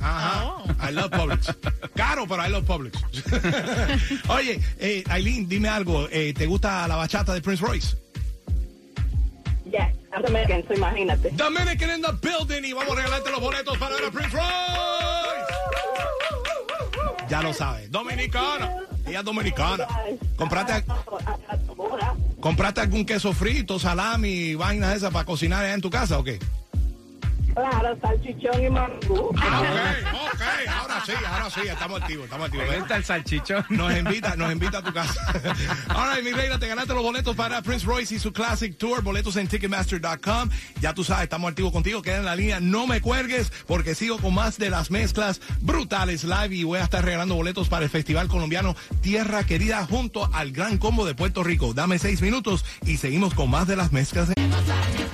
Ajá. 0.00 0.88
I 0.88 0.92
love 0.92 1.10
Publix. 1.10 1.56
Caro, 1.94 2.26
pero 2.26 2.46
I 2.46 2.50
love 2.50 2.64
Publix. 2.66 2.98
Oye, 4.28 4.60
eh, 4.78 5.04
Aileen, 5.08 5.48
dime 5.48 5.68
algo. 5.68 6.08
eh, 6.10 6.34
¿Te 6.34 6.46
gusta 6.46 6.86
la 6.88 6.96
bachata 6.96 7.32
de 7.34 7.40
Prince 7.40 7.64
Royce? 7.64 7.96
Ya, 9.66 9.92
American, 10.12 10.64
so 10.66 10.74
imagínate. 10.74 11.30
Dominican 11.36 11.90
in 11.90 12.02
the 12.02 12.12
building 12.20 12.64
y 12.64 12.72
vamos 12.72 12.92
a 12.92 12.96
regalarte 12.96 13.30
los 13.30 13.40
boletos 13.40 13.78
para 13.78 13.94
ver 13.94 14.04
a 14.06 14.10
Prince 14.10 14.32
Royce. 14.32 14.50
Ya 17.28 17.42
lo 17.42 17.52
sabes. 17.52 17.90
Dominicana. 17.90 18.74
Ella 19.06 19.22
dominicana. 19.22 19.86
Compraste, 20.36 20.84
¿Compraste 22.40 22.80
algún 22.80 23.04
queso 23.04 23.32
frito, 23.32 23.78
salami, 23.78 24.54
vainas 24.54 24.96
esas 24.96 25.12
para 25.12 25.24
cocinar 25.24 25.64
allá 25.64 25.74
en 25.74 25.80
tu 25.80 25.90
casa 25.90 26.18
o 26.18 26.24
qué? 26.24 26.38
Claro, 27.60 27.98
salchichón 28.00 28.64
y 28.64 28.70
mangú. 28.70 29.30
Ah, 29.38 29.60
ok, 29.60 30.32
ok. 30.34 30.42
Ahora 30.80 31.02
sí, 31.04 31.12
ahora 31.28 31.50
sí. 31.50 31.60
Estamos 31.68 32.00
activos, 32.00 32.24
estamos 32.24 32.46
activos. 32.46 32.68
¿Te 32.68 32.78
gusta 32.78 32.96
el 32.96 33.04
salchichón? 33.04 33.64
Nos 33.68 33.96
invita, 33.96 34.34
nos 34.36 34.50
invita 34.50 34.78
a 34.78 34.82
tu 34.82 34.92
casa. 34.94 35.14
All 35.94 36.14
right, 36.14 36.24
mi 36.24 36.32
reina, 36.32 36.58
te 36.58 36.66
ganaste 36.68 36.94
los 36.94 37.02
boletos 37.02 37.36
para 37.36 37.60
Prince 37.60 37.84
Royce 37.84 38.14
y 38.14 38.18
su 38.18 38.32
Classic 38.32 38.76
Tour. 38.78 39.02
Boletos 39.02 39.36
en 39.36 39.46
Ticketmaster.com. 39.48 40.48
Ya 40.80 40.94
tú 40.94 41.04
sabes, 41.04 41.24
estamos 41.24 41.50
activos 41.50 41.72
contigo. 41.72 42.00
Queda 42.00 42.16
en 42.18 42.24
la 42.24 42.34
línea. 42.36 42.60
No 42.60 42.86
me 42.86 43.00
cuelgues 43.02 43.52
porque 43.66 43.94
sigo 43.94 44.16
con 44.18 44.32
más 44.34 44.56
de 44.56 44.70
las 44.70 44.90
mezclas 44.90 45.40
brutales 45.60 46.24
live 46.24 46.54
y 46.54 46.64
voy 46.64 46.78
a 46.78 46.84
estar 46.84 47.04
regalando 47.04 47.34
boletos 47.34 47.68
para 47.68 47.84
el 47.84 47.90
Festival 47.90 48.28
Colombiano 48.28 48.74
Tierra 49.02 49.44
Querida 49.44 49.84
junto 49.86 50.30
al 50.34 50.52
Gran 50.52 50.78
Combo 50.78 51.04
de 51.04 51.14
Puerto 51.14 51.44
Rico. 51.44 51.74
Dame 51.74 51.98
seis 51.98 52.22
minutos 52.22 52.64
y 52.86 52.96
seguimos 52.96 53.34
con 53.34 53.50
más 53.50 53.66
de 53.66 53.76
las 53.76 53.92
mezclas. 53.92 54.28
de- 54.28 55.09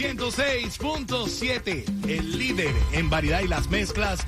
106.7, 0.00 2.08
el 2.08 2.38
líder 2.38 2.74
en 2.92 3.10
variedad 3.10 3.42
y 3.42 3.48
las 3.48 3.68
mezclas 3.68 4.20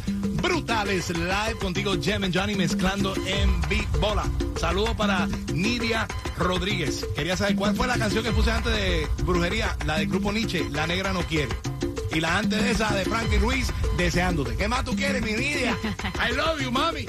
brutales 0.43 1.09
live 1.09 1.57
contigo, 1.59 1.95
Jem 1.99 2.25
and 2.25 2.37
Johnny 2.37 2.55
mezclando 2.55 3.15
en 3.27 3.59
Big 3.71 3.89
Bola. 3.99 4.25
Saludo 4.61 4.95
para 4.95 5.27
Nidia 5.51 6.07
Rodríguez. 6.37 7.07
Quería 7.17 7.39
saber 7.39 7.57
cuál 7.57 7.75
fue 7.75 7.87
la 7.87 7.97
canción 7.97 8.23
que 8.23 8.33
puse 8.33 8.51
antes 8.51 8.71
de 8.71 9.09
Brujería, 9.25 9.75
la 9.87 9.97
del 9.97 10.09
grupo 10.09 10.31
Nietzsche, 10.31 10.69
La 10.69 10.87
Negra 10.87 11.15
No 11.15 11.23
Quiere. 11.23 11.57
Y 12.13 12.21
la 12.21 12.37
antes 12.37 12.63
de 12.63 12.71
esa 12.71 12.95
de 12.95 13.07
Frankie 13.07 13.39
Ruiz, 13.39 13.73
deseándote. 13.97 14.57
¿Qué 14.57 14.69
más 14.69 14.85
tú 14.85 14.95
quieres, 14.97 15.23
mi 15.23 15.33
niña? 15.33 15.77
I 16.29 16.35
love 16.35 16.61
you, 16.61 16.71
mami. 16.73 17.07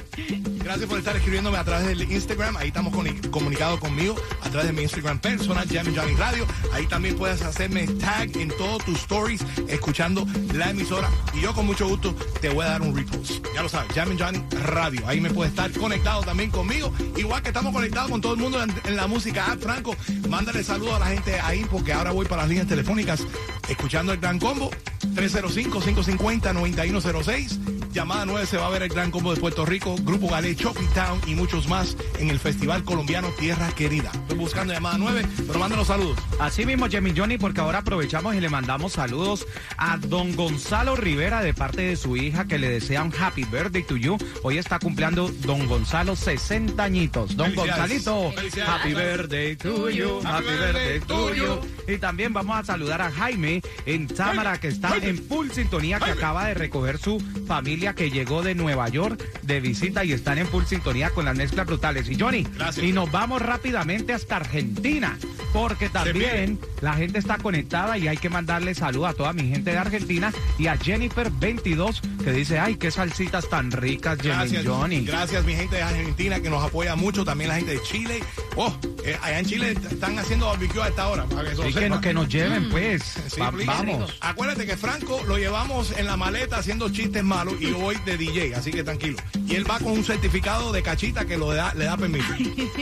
Gracias 0.64 0.88
por 0.90 0.98
estar 0.98 1.16
escribiéndome 1.16 1.58
a 1.58 1.64
través 1.64 1.88
del 1.88 2.10
Instagram. 2.10 2.56
Ahí 2.58 2.68
estamos 2.70 2.94
comuni- 2.94 3.30
comunicados 3.30 3.80
conmigo 3.80 4.16
a 4.42 4.50
través 4.50 4.68
de 4.68 4.74
mi 4.74 4.84
Instagram 4.84 5.20
personal, 5.20 5.68
Jamie 5.70 5.94
Johnny 5.98 6.16
Radio. 6.16 6.48
Ahí 6.72 6.88
también 6.88 7.16
puedes 7.18 7.42
hacerme 7.42 7.86
tag 7.88 8.36
en 8.38 8.50
todos 8.58 8.84
tus 8.86 8.98
stories 9.00 9.42
escuchando 9.68 10.26
la 10.54 10.70
emisora. 10.70 11.10
Y 11.34 11.42
yo 11.42 11.54
con 11.54 11.66
mucho 11.66 11.88
gusto 11.88 12.16
te 12.40 12.50
voy 12.50 12.66
a 12.66 12.70
dar 12.70 12.82
un 12.82 12.96
repost. 12.96 13.46
Ya 13.54 13.62
lo 13.62 13.70
sabes, 13.70 13.92
Jamie 13.94 14.18
Johnny 14.18 14.42
Radio. 14.64 15.06
Ahí 15.08 15.20
me 15.20 15.30
puedes 15.32 15.52
estar 15.52 15.70
conectado 15.74 16.22
también 16.24 16.50
conmigo. 16.50 16.94
Igual 17.18 17.42
que 17.42 17.50
estamos 17.50 17.74
conectados 17.74 18.10
con 18.12 18.22
todo 18.22 18.34
el 18.34 18.40
mundo 18.40 18.64
en, 18.64 18.74
en 18.86 18.96
la 18.96 19.08
música. 19.08 19.46
Ah, 19.50 19.58
Franco, 19.60 19.96
mándale 20.30 20.64
saludos 20.64 20.94
a 20.96 21.00
la 21.00 21.08
gente 21.08 21.40
ahí 21.42 21.66
porque 21.70 21.92
ahora 21.92 22.12
voy 22.12 22.26
para 22.26 22.44
las 22.44 22.50
líneas 22.50 22.68
telefónicas 22.68 23.22
escuchando 23.68 24.14
el 24.14 24.20
Gran 24.20 24.40
Combo. 24.40 24.72
305-550-9106. 25.16 27.73
Llamada 27.94 28.26
9 28.26 28.48
se 28.48 28.58
va 28.58 28.66
a 28.66 28.70
ver 28.72 28.82
el 28.82 28.90
Gran 28.90 29.12
Combo 29.12 29.36
de 29.36 29.40
Puerto 29.40 29.68
Rico, 29.68 29.96
Grupo 30.02 30.28
Galé, 30.28 30.56
Chopping 30.56 30.88
Town 30.96 31.22
y 31.28 31.36
muchos 31.36 31.68
más 31.68 31.96
en 32.18 32.32
el 32.32 32.40
Festival 32.40 32.84
Colombiano 32.84 33.30
Tierra 33.38 33.70
Querida. 33.76 34.10
Estoy 34.14 34.38
buscando 34.40 34.74
llamada 34.74 34.98
9, 34.98 35.22
pero 35.46 35.60
manda 35.60 35.76
los 35.76 35.88
saludos. 35.88 36.18
Así 36.40 36.66
mismo, 36.66 36.88
Jimmy 36.88 37.14
Johnny, 37.16 37.38
porque 37.38 37.62
ahora 37.62 37.80
aprovechamos 37.80 38.34
y 38.34 38.40
le 38.42 38.50
mandamos 38.50 38.94
saludos 38.94 39.46
a 39.78 39.98
don 39.98 40.36
Gonzalo 40.36 40.96
Rivera 40.96 41.44
de 41.44 41.54
parte 41.54 41.84
de 41.84 41.96
su 41.96 42.18
hija 42.18 42.46
que 42.46 42.58
le 42.58 42.68
desea 42.68 43.04
un 43.04 43.14
happy 43.14 43.44
birthday 43.44 43.84
to 43.84 43.96
you. 43.96 44.18
Hoy 44.42 44.58
está 44.58 44.80
cumpliendo 44.80 45.30
don 45.46 45.68
Gonzalo 45.68 46.16
60 46.16 46.84
añitos. 46.84 47.38
Don 47.38 47.52
Felicidades. 47.52 48.06
Gonzalito, 48.06 48.32
Felicidades. 48.36 48.70
happy 48.74 48.94
birthday 48.96 49.56
to 49.56 49.90
you, 49.92 50.20
happy 50.26 50.46
birthday 50.48 51.00
to 51.02 51.34
you. 51.36 51.60
Y 51.88 51.98
también 52.00 52.34
vamos 52.34 52.58
a 52.58 52.64
saludar 52.64 53.04
a 53.04 53.12
Jaime 53.12 53.62
en 53.86 54.08
Támara, 54.08 54.60
que 54.60 54.70
está 54.70 54.98
en 54.98 55.18
full 55.18 55.50
sintonía, 55.52 56.00
que 56.00 56.12
acaba 56.12 56.48
de 56.48 56.56
recoger 56.56 56.98
su 56.98 57.22
familia 57.46 57.83
que 57.92 58.10
llegó 58.10 58.42
de 58.42 58.56
Nueva 58.56 58.88
York 58.88 59.22
de 59.42 59.60
visita 59.60 60.06
y 60.06 60.14
están 60.14 60.38
en 60.38 60.48
full 60.48 60.64
sintonía 60.64 61.10
con 61.10 61.26
las 61.26 61.36
mezclas 61.36 61.68
brutales. 61.68 62.10
Y 62.10 62.18
Johnny, 62.18 62.48
Gracias. 62.56 62.86
y 62.86 62.94
nos 62.94 63.12
vamos 63.12 63.42
rápidamente 63.42 64.14
hasta 64.14 64.38
Argentina, 64.38 65.18
porque 65.52 65.90
también 65.90 66.58
la 66.80 66.94
gente 66.94 67.20
está 67.20 67.38
conectada 67.38 67.98
y 67.98 68.08
hay 68.08 68.16
que 68.16 68.30
mandarle 68.30 68.74
salud 68.74 69.04
a 69.04 69.14
toda 69.14 69.34
mi 69.34 69.50
gente 69.50 69.72
de 69.72 69.78
Argentina 69.78 70.32
y 70.58 70.68
a 70.68 70.78
Jennifer22 70.80 72.00
que 72.24 72.32
dice, 72.32 72.58
ay, 72.60 72.76
qué 72.78 72.90
salsitas 72.92 73.50
tan 73.50 73.72
ricas, 73.72 74.18
Gracias, 74.18 74.66
Johnny. 74.66 75.02
gracias 75.06 75.44
mi 75.46 75.54
gente 75.56 75.76
de 75.76 75.82
Argentina 75.84 76.40
que 76.40 76.50
nos 76.50 76.64
apoya 76.64 76.96
mucho, 76.96 77.24
también 77.26 77.50
la 77.50 77.56
gente 77.58 77.72
de 77.72 77.82
Chile. 77.84 78.24
Oh, 78.56 78.74
eh, 79.04 79.18
allá 79.22 79.40
en 79.40 79.46
Chile 79.46 79.78
están 79.92 80.18
haciendo 80.20 80.48
barbecue 80.48 80.82
a 80.82 80.88
esta 80.88 81.08
hora. 81.08 81.26
Para 81.26 81.50
que 81.50 81.56
Sí, 81.56 81.62
que, 81.64 81.74
sepan. 81.74 81.90
no- 81.90 82.02
que 82.02 82.14
nos 82.14 82.30
lleven, 82.30 82.70
pues. 82.70 83.04
Sí, 83.28 83.40
Va- 83.42 83.52
please. 83.52 83.66
vamos. 83.68 84.18
Acuérdate 84.22 84.66
que 84.66 84.78
Franco 84.78 85.22
lo 85.28 85.38
llevamos 85.38 85.92
en 85.98 86.06
la 86.06 86.16
maleta 86.18 86.58
haciendo 86.58 86.90
chistes 86.90 87.24
malos 87.24 87.56
y 87.60 87.72
hoy 87.74 87.98
de 88.06 88.18
DJ, 88.18 88.56
así 88.56 88.72
que 88.72 88.84
tranquilo. 88.84 89.18
Y 89.48 89.56
él 89.56 89.70
va 89.70 89.80
con 89.80 89.92
un 89.94 90.04
certificado 90.06 90.72
de 90.72 90.82
cachita 90.84 91.26
que 91.26 91.38
lo 91.38 91.54
da, 91.54 91.74
le 91.74 91.86
da 91.86 91.98
permiso. 91.98 92.34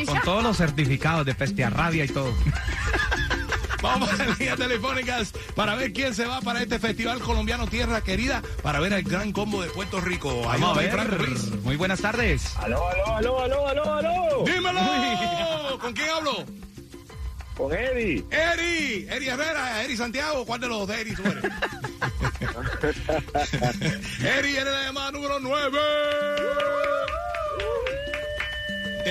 Con 0.05 0.21
todos 0.21 0.43
los 0.43 0.57
certificados 0.57 1.25
de 1.25 1.33
Pestia 1.35 1.69
Rabia 1.69 2.05
y 2.05 2.09
todo. 2.09 2.33
Vamos 3.81 4.09
a 4.11 4.15
las 4.25 4.39
líneas 4.39 4.57
telefónicas 4.57 5.33
para 5.55 5.75
ver 5.75 5.91
quién 5.93 6.13
se 6.13 6.25
va 6.25 6.41
para 6.41 6.61
este 6.61 6.79
festival 6.79 7.19
colombiano 7.19 7.67
Tierra 7.67 8.01
Querida 8.01 8.41
para 8.61 8.79
ver 8.79 8.93
el 8.93 9.03
gran 9.03 9.31
combo 9.31 9.61
de 9.61 9.69
Puerto 9.69 9.99
Rico. 9.99 10.29
Ahí 10.49 10.61
Vamos 10.61 10.77
a 10.77 10.81
ver. 10.81 10.91
Franco, 10.91 11.17
please. 11.17 11.51
Muy 11.63 11.75
buenas 11.75 12.01
tardes. 12.01 12.55
Aló, 12.57 12.87
aló, 12.89 13.15
aló, 13.15 13.39
aló, 13.41 13.67
aló, 13.67 13.93
aló. 13.93 14.43
¡Dímelo! 14.45 15.79
¿Con 15.79 15.93
quién 15.93 16.09
hablo? 16.09 16.45
Con 17.55 17.73
Eddie. 17.73 18.23
Eri, 18.31 19.07
Eri 19.09 19.27
Herrera, 19.27 19.83
Eri 19.83 19.97
Santiago, 19.97 20.45
¿cuál 20.45 20.61
de 20.61 20.67
los 20.67 20.87
de 20.87 21.01
Eri 21.01 21.15
tú 21.15 21.23
eres? 21.23 21.43
Eri, 24.23 24.55
eres 24.55 24.73
la 24.73 24.83
llamada 24.85 25.11
número 25.11 25.39
9. 25.39 25.79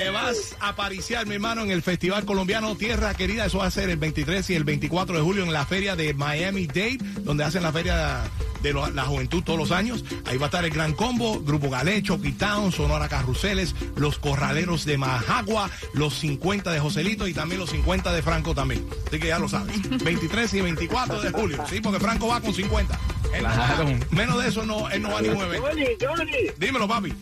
Te 0.01 0.09
vas 0.09 0.55
a 0.59 0.69
apariciar, 0.69 1.27
mi 1.27 1.35
hermano, 1.35 1.61
en 1.61 1.69
el 1.69 1.83
Festival 1.83 2.25
Colombiano 2.25 2.75
Tierra 2.75 3.13
Querida. 3.13 3.45
Eso 3.45 3.59
va 3.59 3.67
a 3.67 3.71
ser 3.71 3.89
el 3.91 3.97
23 3.97 4.49
y 4.49 4.55
el 4.55 4.63
24 4.63 5.15
de 5.15 5.21
julio 5.21 5.43
en 5.43 5.53
la 5.53 5.63
feria 5.65 5.95
de 5.95 6.15
Miami 6.15 6.65
Dade, 6.65 6.97
donde 7.19 7.43
hacen 7.43 7.61
la 7.61 7.71
feria 7.71 8.21
de 8.63 8.73
lo- 8.73 8.89
la 8.89 9.03
juventud 9.03 9.43
todos 9.43 9.59
los 9.59 9.71
años. 9.71 10.03
Ahí 10.25 10.37
va 10.37 10.45
a 10.45 10.47
estar 10.47 10.65
el 10.65 10.71
Gran 10.71 10.93
Combo, 10.93 11.39
Grupo 11.41 11.69
Galecho, 11.69 12.19
Town, 12.39 12.71
Sonora 12.71 13.09
Carruseles, 13.09 13.75
Los 13.95 14.17
Corraleros 14.17 14.85
de 14.85 14.97
Majagua, 14.97 15.69
los 15.93 16.15
50 16.15 16.71
de 16.71 16.79
Joselito 16.79 17.27
y 17.27 17.33
también 17.33 17.59
los 17.61 17.69
50 17.69 18.11
de 18.11 18.23
Franco 18.23 18.55
también. 18.55 18.83
Así 19.07 19.19
que 19.19 19.27
ya 19.27 19.37
lo 19.37 19.47
sabes. 19.49 19.77
23 20.03 20.51
y 20.55 20.61
24 20.61 21.21
de 21.21 21.29
julio, 21.31 21.63
¿sí? 21.69 21.79
Porque 21.79 21.99
Franco 21.99 22.27
va 22.27 22.41
con 22.41 22.53
50. 22.55 22.99
Él 23.35 23.43
no 23.43 23.49
va- 23.49 23.55
Claro. 23.55 23.99
menos 24.09 24.41
de 24.41 24.49
eso 24.49 24.65
no, 24.65 24.89
él 24.89 25.03
no 25.03 25.11
va 25.11 25.21
ni 25.21 25.29
mueve. 25.29 25.59
Johnny, 25.59 25.85
Johnny. 26.01 26.33
Dímelo, 26.57 26.87
papi. 26.87 27.13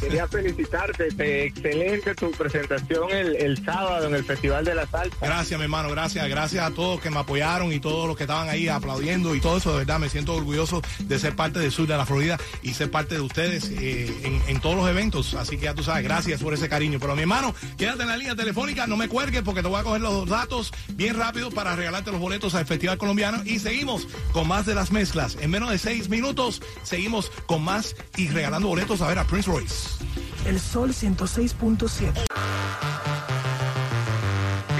Quería 0.00 0.26
felicitarte. 0.28 1.08
te- 1.12 1.44
excelente 1.46 2.14
tu 2.14 2.30
presentación 2.32 3.10
el, 3.10 3.64
sábado 3.64 4.06
en 4.08 4.14
el 4.14 4.24
Festival 4.24 4.64
de 4.64 4.74
la 4.74 4.86
Salsa. 4.86 5.16
Gracias, 5.20 5.58
mi 5.58 5.64
hermano, 5.64 5.90
gracias. 5.90 6.28
Gracias 6.28 6.64
a 6.64 6.70
todos 6.72 7.00
que 7.00 7.10
me 7.10 7.18
apoyaron 7.18 7.72
y 7.72 7.80
todos 7.80 8.06
los 8.06 8.16
que 8.16 8.24
estaban 8.24 8.48
ahí 8.48 8.68
aplaudiendo 8.68 9.34
y 9.34 9.40
todo 9.40 9.56
eso. 9.58 9.72
De 9.72 9.78
verdad, 9.78 9.98
me 9.98 10.08
siento 10.08 10.34
orgulloso 10.34 10.82
de 11.00 11.18
ser 11.18 11.36
parte 11.36 11.58
del 11.58 11.70
sur 11.72 11.86
de 11.86 11.96
la 11.96 12.06
Florida 12.06 12.38
y 12.62 12.74
ser 12.74 12.90
parte 12.90 13.14
de 13.14 13.20
ustedes 13.20 13.70
eh, 13.70 14.12
en, 14.24 14.42
en 14.48 14.60
todos 14.60 14.76
los 14.76 14.88
eventos. 14.88 15.34
Así 15.34 15.56
que 15.56 15.64
ya 15.64 15.74
tú 15.74 15.82
sabes, 15.82 16.04
gracias 16.04 16.42
por 16.42 16.54
ese 16.54 16.68
cariño. 16.68 16.98
Pero 17.00 17.14
mi 17.16 17.22
hermano, 17.22 17.54
quédate 17.76 18.02
en 18.02 18.08
la 18.08 18.16
línea 18.16 18.34
telefónica, 18.36 18.86
no 18.86 18.96
me 18.96 19.08
cuelgues 19.08 19.42
porque 19.42 19.62
te 19.62 19.68
voy 19.68 19.80
a 19.80 19.84
coger 19.84 20.00
los 20.00 20.28
datos 20.28 20.72
bien 20.94 21.16
rápido 21.16 21.50
para 21.50 21.76
regalarte 21.76 22.10
los 22.10 22.20
boletos 22.20 22.54
al 22.54 22.66
Festival 22.66 22.98
Colombiano. 22.98 23.42
Y 23.44 23.58
seguimos 23.58 24.06
con 24.32 24.48
más 24.48 24.66
de 24.66 24.74
las 24.74 24.90
mezclas. 24.90 25.36
En 25.40 25.50
menos 25.50 25.70
de 25.70 25.78
seis 25.78 26.08
minutos, 26.08 26.62
seguimos 26.82 27.30
con 27.46 27.62
más 27.62 27.94
y 28.16 28.28
regalando 28.28 28.68
boletos 28.68 29.00
a 29.00 29.08
ver 29.08 29.18
a 29.18 29.24
Prince 29.24 29.50
Royce. 29.54 30.04
El 30.46 30.58
Sol 30.58 30.90
106.7. 30.90 32.26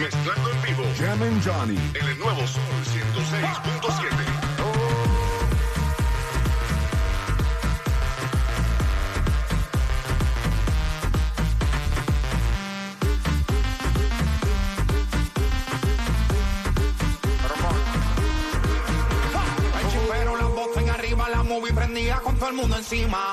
Mezclando 0.00 0.50
en 0.50 0.62
vivo. 0.62 0.82
Jam 0.98 1.22
and 1.22 1.44
Johnny. 1.44 1.78
En 1.94 2.06
el 2.08 2.18
nuevo 2.18 2.44
Sol 2.46 2.62
106.7. 3.14 4.34
El 19.80 19.88
chipero, 19.88 20.36
la 20.36 20.46
boca 20.46 20.80
en 20.80 20.90
arriba, 20.90 21.28
la 21.30 21.42
movie 21.44 21.72
prendía 21.72 22.16
con 22.16 22.36
todo 22.36 22.48
el 22.48 22.56
mundo 22.56 22.76
encima. 22.76 23.32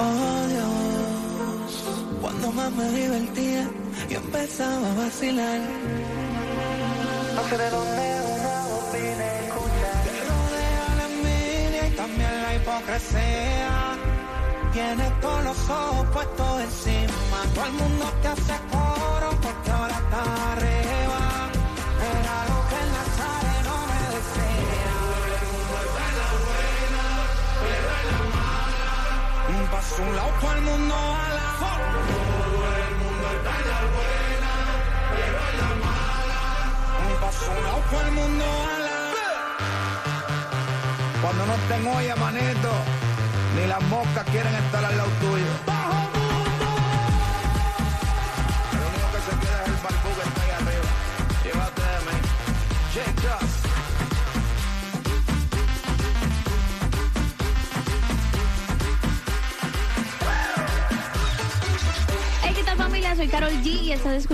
Oh 0.00 0.46
Dios, 0.48 1.84
cuando 2.20 2.52
más 2.52 2.70
me 2.72 2.88
divertía 2.90 3.68
y 4.08 4.14
empezaba 4.14 4.90
a 4.90 4.94
vacilar. 4.94 5.60
No 7.34 7.42
sé 7.48 7.58
de 7.58 7.70
dónde 7.70 8.20
una 8.36 8.66
voz 8.68 8.92
viene, 8.92 9.46
escucha. 9.46 9.90
Te 10.04 10.12
rodea 10.28 10.86
la 10.98 11.04
envidia 11.12 11.86
y 11.88 11.90
también 11.96 12.42
la 12.42 12.54
hipocresía. 12.54 13.96
Tienes 14.72 15.20
todos 15.20 15.44
los 15.44 15.70
ojos 15.70 16.06
puestos 16.12 16.60
encima. 16.60 17.38
Todo 17.54 17.66
el 17.66 17.72
mundo 17.72 18.04
te 18.22 18.28
hace 18.28 18.54
coro 18.70 19.30
porque 19.42 19.70
ahora 19.70 19.94
estás 19.94 20.40
arriba. 20.52 21.27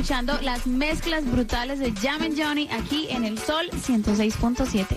Escuchando 0.04 0.38
las 0.42 0.66
mezclas 0.66 1.24
brutales 1.24 1.78
de 1.78 1.90
Jam 1.92 2.20
and 2.20 2.38
Johnny 2.38 2.68
aquí 2.70 3.06
en 3.08 3.24
el 3.24 3.38
Sol 3.38 3.70
106.7. 3.70 4.93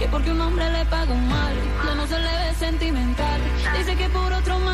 Que 0.00 0.08
porque 0.08 0.30
un 0.30 0.40
hombre 0.40 0.64
le 0.72 0.82
pagó 0.86 1.14
mal, 1.14 1.54
ya 1.84 1.94
no 1.94 2.06
se 2.06 2.18
le 2.18 2.24
ve 2.24 2.54
sentimental. 2.58 3.38
Dice 3.76 3.96
que 3.96 4.08
por 4.08 4.32
otro 4.32 4.58
más 4.60 4.69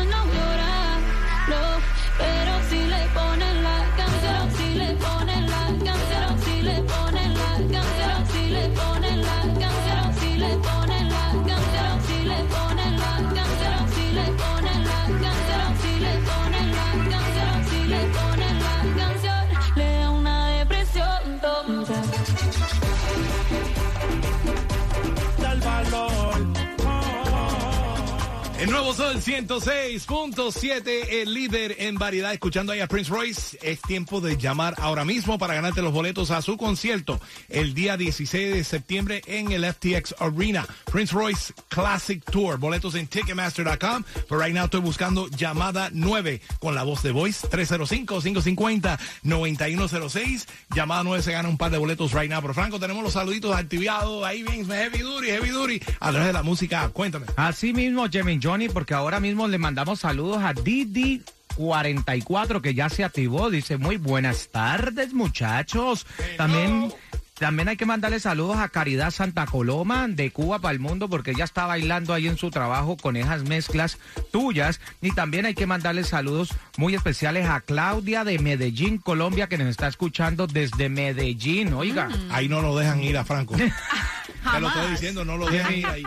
Sol 29.07 29.21
106.7, 29.21 31.07
el 31.09 31.33
líder 31.33 31.77
en 31.79 31.95
variedad. 31.95 32.33
Escuchando 32.33 32.73
ahí 32.73 32.81
a 32.81 32.87
Prince 32.87 33.09
Royce, 33.09 33.57
es 33.61 33.81
tiempo 33.81 34.19
de 34.19 34.35
llamar 34.35 34.73
ahora 34.79 35.05
mismo 35.05 35.37
para 35.37 35.53
ganarte 35.53 35.81
los 35.81 35.93
boletos 35.93 36.29
a 36.29 36.41
su 36.41 36.57
concierto 36.57 37.17
el 37.47 37.73
día 37.73 37.95
16 37.95 38.53
de 38.53 38.65
septiembre 38.65 39.21
en 39.25 39.53
el 39.53 39.63
FTX 39.63 40.13
Arena. 40.19 40.67
Prince 40.91 41.13
Royce 41.13 41.53
Classic 41.69 42.21
Tour. 42.29 42.57
Boletos 42.57 42.95
en 42.95 43.07
Ticketmaster.com. 43.07 44.03
Pero 44.27 44.41
right 44.41 44.53
now 44.53 44.65
estoy 44.65 44.81
buscando 44.81 45.29
llamada 45.29 45.89
9 45.93 46.41
con 46.59 46.75
la 46.75 46.83
voz 46.83 47.01
de 47.01 47.11
Voice 47.11 47.47
305-550-9106. 47.47 50.47
Llamada 50.75 51.03
9 51.03 51.23
se 51.23 51.31
gana 51.31 51.47
un 51.47 51.57
par 51.57 51.71
de 51.71 51.77
boletos 51.77 52.11
right 52.11 52.29
now. 52.29 52.41
Pero 52.41 52.53
Franco, 52.53 52.77
tenemos 52.77 53.03
los 53.03 53.13
saluditos 53.13 53.55
activados. 53.55 54.25
Ahí 54.25 54.43
bien, 54.43 54.67
heavy 54.67 54.99
duty, 54.99 55.27
heavy 55.27 55.49
duty. 55.49 55.81
A 56.01 56.09
través 56.09 56.27
de 56.27 56.33
la 56.33 56.43
música. 56.43 56.89
Cuéntame. 56.89 57.25
Así 57.37 57.71
mismo, 57.71 58.05
Jimmy 58.09 58.37
Johnny, 58.43 58.67
porque 58.67 58.96
ahora 58.97 59.19
mismo 59.19 59.47
le 59.47 59.57
mandamos 59.57 60.01
saludos 60.01 60.43
a 60.43 60.53
Didi. 60.53 61.23
44 61.55 62.61
que 62.61 62.75
ya 62.75 62.87
se 62.87 63.03
activó, 63.03 63.49
dice 63.49 63.77
muy 63.77 63.97
buenas 63.97 64.49
tardes 64.49 65.13
muchachos. 65.13 66.05
También 66.37 66.93
también 67.39 67.67
hay 67.67 67.77
que 67.77 67.85
mandarle 67.85 68.19
saludos 68.19 68.57
a 68.57 68.69
Caridad 68.69 69.11
Santa 69.11 69.45
Coloma 69.45 70.07
de 70.07 70.31
Cuba 70.31 70.57
para 70.57 70.71
el 70.71 70.79
mundo 70.79 71.07
porque 71.07 71.31
ella 71.31 71.43
está 71.43 71.67
bailando 71.67 72.13
ahí 72.13 72.27
en 72.27 72.37
su 72.37 72.49
trabajo 72.49 72.97
con 72.97 73.15
esas 73.15 73.43
mezclas 73.43 73.99
tuyas. 74.31 74.79
Y 75.01 75.11
también 75.11 75.45
hay 75.45 75.53
que 75.53 75.67
mandarle 75.67 76.03
saludos 76.03 76.49
muy 76.77 76.95
especiales 76.95 77.47
a 77.47 77.61
Claudia 77.61 78.23
de 78.23 78.39
Medellín, 78.39 78.97
Colombia, 78.97 79.47
que 79.47 79.59
nos 79.59 79.67
está 79.67 79.87
escuchando 79.87 80.47
desde 80.47 80.89
Medellín. 80.89 81.73
Oiga. 81.73 82.09
Ahí 82.31 82.49
no 82.49 82.61
lo 82.61 82.75
dejan 82.75 83.03
ir 83.03 83.17
a 83.17 83.23
Franco. 83.23 83.55
Te 84.51 84.59
lo 84.59 84.67
estoy 84.69 84.91
diciendo, 84.91 85.23
no 85.23 85.37
lo 85.37 85.47
dejan 85.47 85.75
ir 85.75 85.85
ahí. 85.85 86.03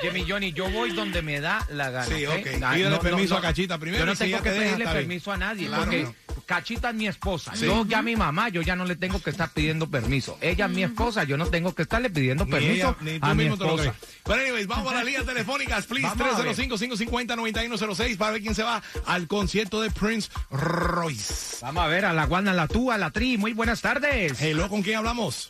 Jimmy 0.00 0.24
Johnny, 0.28 0.52
yo 0.52 0.68
voy 0.70 0.90
donde 0.90 1.22
me 1.22 1.40
da 1.40 1.64
la 1.70 1.88
gana. 1.90 2.06
Sí, 2.06 2.26
ok. 2.26 2.46
Ah, 2.62 2.72
Pídele 2.74 2.98
permiso 2.98 3.36
a 3.36 3.40
Cachita 3.40 3.78
primero 3.78 4.00
Yo 4.04 4.06
no 4.06 4.12
si 4.12 4.24
tengo 4.24 4.36
ella 4.36 4.42
que 4.42 4.50
te 4.50 4.58
pedirle 4.58 4.84
permiso 4.86 5.30
a 5.32 5.36
nadie, 5.36 5.68
Claro, 5.68 5.82
porque 5.84 6.02
no. 6.02 6.14
Cachita 6.46 6.90
es 6.90 6.94
mi 6.96 7.06
esposa. 7.06 7.54
Sí. 7.54 7.64
Yo 7.66 7.86
ya 7.86 8.02
mi 8.02 8.16
mamá, 8.16 8.48
yo 8.48 8.60
ya 8.60 8.74
no 8.74 8.84
le 8.84 8.96
tengo 8.96 9.22
que 9.22 9.30
estar 9.30 9.50
pidiendo 9.52 9.88
permiso. 9.88 10.36
Ella 10.40 10.66
es 10.66 10.72
mi 10.72 10.82
esposa, 10.82 11.22
yo 11.22 11.36
no 11.36 11.46
tengo 11.46 11.74
que 11.76 11.82
estarle 11.82 12.10
pidiendo 12.10 12.44
Ni 12.44 12.50
permiso 12.50 12.96
ella, 13.00 13.12
ni 13.12 13.20
tú 13.20 13.26
a 13.26 13.34
mi 13.34 13.44
mismo 13.44 13.64
lo 13.64 13.80
esposa. 13.80 13.94
Pero 14.24 14.40
anyways, 14.42 14.66
vamos 14.66 14.92
a 14.92 14.96
las 14.96 15.04
líneas 15.04 15.26
telefónicas, 15.26 15.86
please. 15.86 16.08
Vamos 16.08 16.40
a 16.40 16.42
ver. 16.42 16.56
305-550-9106 16.56 18.16
para 18.16 18.32
ver 18.32 18.42
quién 18.42 18.54
se 18.56 18.64
va 18.64 18.82
al 19.06 19.28
concierto 19.28 19.80
de 19.80 19.90
Prince 19.90 20.28
Royce. 20.50 21.58
Vamos 21.62 21.84
a 21.84 21.86
ver 21.86 22.04
a 22.04 22.12
la 22.12 22.26
Guana, 22.26 22.52
la 22.52 22.66
tú, 22.66 22.90
a 22.90 22.98
la 22.98 23.10
Tri. 23.10 23.38
Muy 23.38 23.52
buenas 23.52 23.80
tardes. 23.80 24.42
Hello, 24.42 24.68
¿con 24.68 24.82
quién 24.82 24.98
hablamos? 24.98 25.48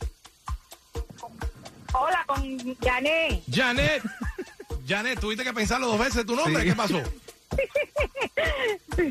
Hola, 1.94 2.24
con 2.26 2.76
Jané. 2.80 3.42
Janet. 3.50 4.02
Janet, 4.86 5.18
tuviste 5.20 5.44
que 5.44 5.52
pensarlo 5.52 5.86
dos 5.86 5.98
veces 5.98 6.26
tu 6.26 6.34
nombre. 6.36 6.62
Sí. 6.62 6.68
¿Qué 6.68 6.74
pasó? 6.74 7.00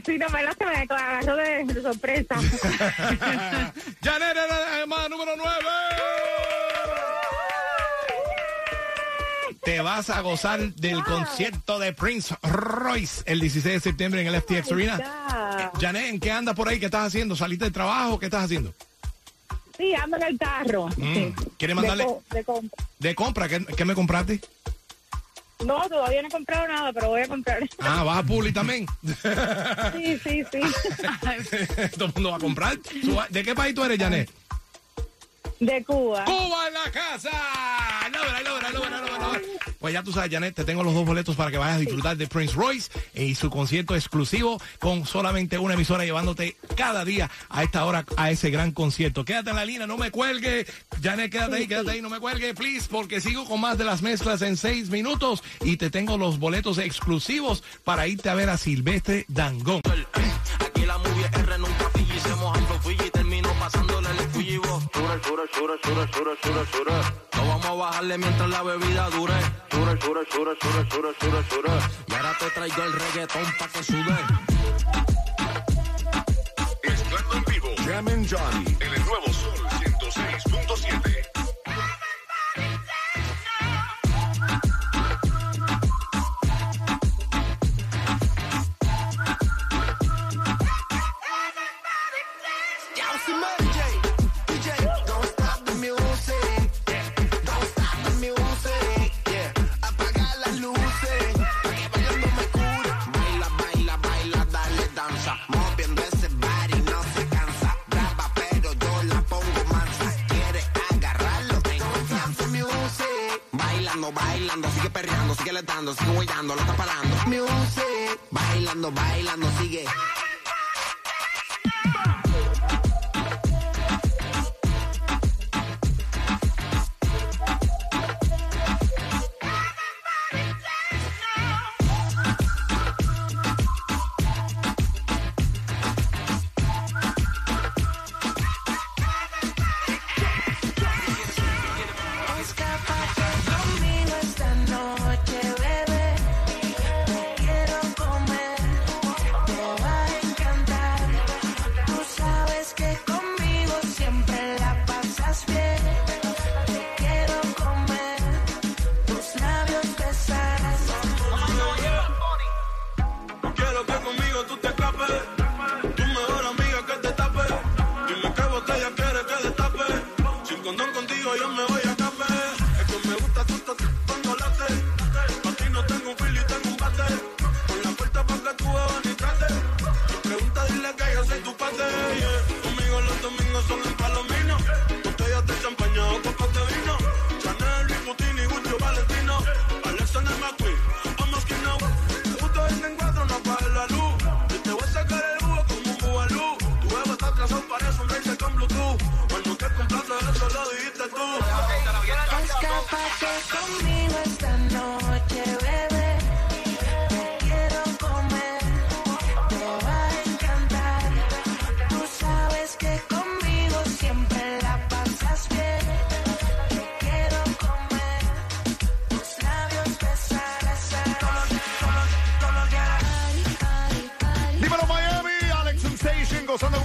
Sí, 0.05 0.17
no 0.17 0.27
me 0.29 0.43
lo 0.43 0.53
que 0.55 0.65
me 0.65 0.75
agarró 0.75 1.35
de, 1.35 1.63
de 1.65 1.81
sorpresa. 1.81 2.35
Janet 4.01 4.31
era 4.31 4.47
la 4.47 4.79
llamada 4.79 5.09
número 5.09 5.33
9. 5.37 5.53
Te 9.63 9.81
vas 9.81 10.09
a 10.09 10.21
gozar 10.21 10.59
del 10.73 11.03
concierto 11.03 11.79
de 11.79 11.93
Prince 11.93 12.35
Royce 12.43 13.23
el 13.25 13.39
16 13.39 13.75
de 13.75 13.79
septiembre 13.79 14.21
en 14.21 14.27
el 14.27 14.41
FTX 14.41 14.71
Arena. 14.71 14.97
God. 15.73 15.81
Janet, 15.81 16.05
¿en 16.07 16.19
qué 16.19 16.31
andas 16.31 16.55
por 16.55 16.67
ahí? 16.67 16.79
¿Qué 16.79 16.85
estás 16.85 17.07
haciendo? 17.07 17.35
¿Saliste 17.35 17.65
del 17.65 17.73
trabajo? 17.73 18.19
¿Qué 18.19 18.25
estás 18.25 18.43
haciendo? 18.45 18.73
Sí, 19.77 19.93
ando 19.95 20.17
en 20.17 20.23
el 20.23 20.37
carro. 20.37 20.87
Mm. 20.97 21.13
Sí. 21.13 21.33
¿Quieres 21.57 21.75
De 21.75 21.81
mandarle 21.81 22.05
co- 22.05 22.23
de 22.31 22.43
compra. 22.43 22.85
de 22.99 23.15
compra? 23.15 23.49
¿Qué, 23.49 23.65
qué 23.75 23.85
me 23.85 23.95
compraste? 23.95 24.39
No, 25.65 25.87
todavía 25.87 26.21
no 26.21 26.27
he 26.27 26.31
comprado 26.31 26.67
nada, 26.67 26.91
pero 26.91 27.07
voy 27.09 27.21
a 27.21 27.27
comprar. 27.27 27.59
Ah, 27.79 28.03
vas 28.03 28.17
a 28.19 28.23
Publi 28.23 28.51
también. 28.51 28.85
Sí, 29.93 30.17
sí, 30.21 30.43
sí. 30.51 30.59
Todo 31.97 32.05
el 32.07 32.13
mundo 32.15 32.31
va 32.31 32.37
a 32.37 32.39
comprar. 32.39 32.77
¿De 33.29 33.43
qué 33.43 33.55
país 33.55 33.73
tú 33.73 33.83
eres, 33.83 33.97
Janet? 33.97 34.29
De 35.59 35.83
Cuba. 35.83 36.25
¡Cuba 36.25 36.67
en 36.67 36.73
la 36.73 36.91
casa! 36.91 37.31
Lobra, 38.11 38.41
lobra, 38.41 38.69
lobra, 38.71 39.01
lobra. 39.01 39.41
Pues 39.79 39.93
ya 39.93 40.01
tú 40.01 40.13
sabes, 40.13 40.31
Janet, 40.31 40.55
te 40.55 40.63
tengo 40.63 40.83
los 40.83 40.93
dos 40.93 41.05
boletos 41.05 41.35
para 41.35 41.51
que 41.51 41.57
vayas 41.57 41.75
a 41.75 41.79
disfrutar 41.79 42.15
de 42.15 42.27
Prince 42.27 42.55
Royce 42.55 42.89
y 43.13 43.35
su 43.35 43.49
concierto 43.49 43.95
exclusivo 43.95 44.61
con 44.79 45.05
solamente 45.05 45.57
una 45.57 45.73
emisora 45.73 46.05
llevándote 46.05 46.55
cada 46.77 47.03
día 47.03 47.29
a 47.49 47.63
esta 47.63 47.85
hora 47.85 48.05
a 48.15 48.31
ese 48.31 48.49
gran 48.49 48.71
concierto. 48.71 49.25
Quédate 49.25 49.49
en 49.49 49.55
la 49.57 49.65
línea, 49.65 49.85
no 49.85 49.97
me 49.97 50.09
cuelgue. 50.09 50.65
Janet, 51.01 51.31
quédate 51.31 51.57
ahí, 51.57 51.67
quédate 51.67 51.91
ahí, 51.91 52.01
no 52.01 52.09
me 52.09 52.19
cuelgue, 52.19 52.53
please, 52.53 52.87
porque 52.89 53.19
sigo 53.19 53.45
con 53.45 53.59
más 53.59 53.77
de 53.77 53.83
las 53.83 54.01
mezclas 54.01 54.41
en 54.41 54.55
seis 54.55 54.89
minutos 54.89 55.43
y 55.61 55.77
te 55.77 55.89
tengo 55.89 56.17
los 56.17 56.39
boletos 56.39 56.77
exclusivos 56.77 57.63
para 57.83 58.07
irte 58.07 58.29
a 58.29 58.35
ver 58.35 58.49
a 58.49 58.57
Silvestre 58.57 59.25
Dangón. 59.27 59.81
Aquí 60.65 60.85
la 60.85 60.97
movie 60.97 61.25
R 61.33 61.57
nunca 61.57 61.89
Sure, 65.33 65.47
sure, 65.51 65.79
sure, 65.81 66.07
sure, 66.13 66.37
sure, 66.43 66.65
sure. 66.67 67.01
No 67.35 67.47
vamos 67.47 67.65
a 67.65 67.73
bajarle 67.73 68.17
mientras 68.19 68.49
la 68.51 68.61
bebida 68.61 69.09
dure. 69.09 69.33
Sure, 69.71 69.99
sure, 69.99 70.25
sure, 70.29 70.55
sure, 70.61 70.85
sure, 70.91 71.15
sure, 71.19 71.43
sure. 71.49 71.71
Y 72.07 72.13
ahora 72.13 72.37
te 72.39 72.49
traigo 72.51 72.83
el 72.83 72.93
reggaetón 72.93 73.45
pa' 73.57 73.67
que 73.67 73.83
sube. 73.83 74.15
Mezclando 76.83 77.33
en 77.33 77.43
vivo. 77.45 77.69
Jam 77.83 78.07
and 78.09 78.27
Johnny. 78.29 78.82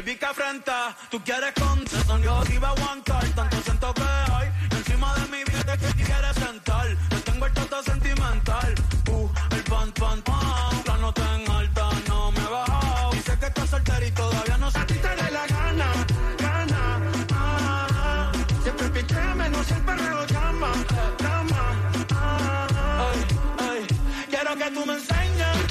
Baby, 0.00 0.16
que 0.16 0.24
afrenta, 0.24 0.96
tú 1.10 1.22
quieres 1.22 1.52
con 1.52 2.22
yo 2.22 2.42
te 2.44 2.54
iba 2.54 2.68
a 2.68 2.70
aguantar, 2.70 3.22
tanto 3.34 3.60
siento 3.60 3.92
que 3.92 4.02
hay 4.32 4.50
encima 4.70 5.14
de 5.16 5.26
mi 5.26 5.44
vida 5.44 5.76
que 5.76 5.92
quieres 6.02 6.36
sentar. 6.36 6.86
Yo 7.10 7.20
tengo 7.22 7.44
el 7.44 7.52
toto 7.52 7.82
sentimental, 7.82 8.74
uh, 9.10 9.28
el 9.50 9.62
pan, 9.64 9.92
pan, 9.92 10.22
pan, 10.22 10.82
la 10.86 10.96
nota 10.96 11.22
en 11.36 11.50
alta, 11.50 11.90
no 12.08 12.32
me 12.32 12.40
he 12.40 12.48
bajado. 12.48 13.10
Dice 13.12 13.38
que 13.40 13.46
estás 13.46 13.68
soltera 13.68 14.06
y 14.06 14.10
todavía 14.12 14.56
no 14.56 14.70
sé. 14.70 14.78
A 14.78 14.86
ti 14.86 14.94
te 14.94 15.08
dé 15.08 15.30
la 15.32 15.46
gana, 15.46 15.92
gana, 16.38 17.00
ah, 17.34 17.86
ah. 17.92 18.32
Siempre 18.62 18.88
pichame, 18.88 19.50
no 19.50 19.62
siempre 19.64 19.96
reo 19.96 20.26
llama, 20.28 20.72
llama, 21.18 21.74
ah. 22.14 23.06
Ay, 23.10 23.26
ay, 23.68 23.86
quiero 24.30 24.56
que 24.56 24.70
tú 24.70 24.86
me 24.86 24.94
enseñes 24.94 25.69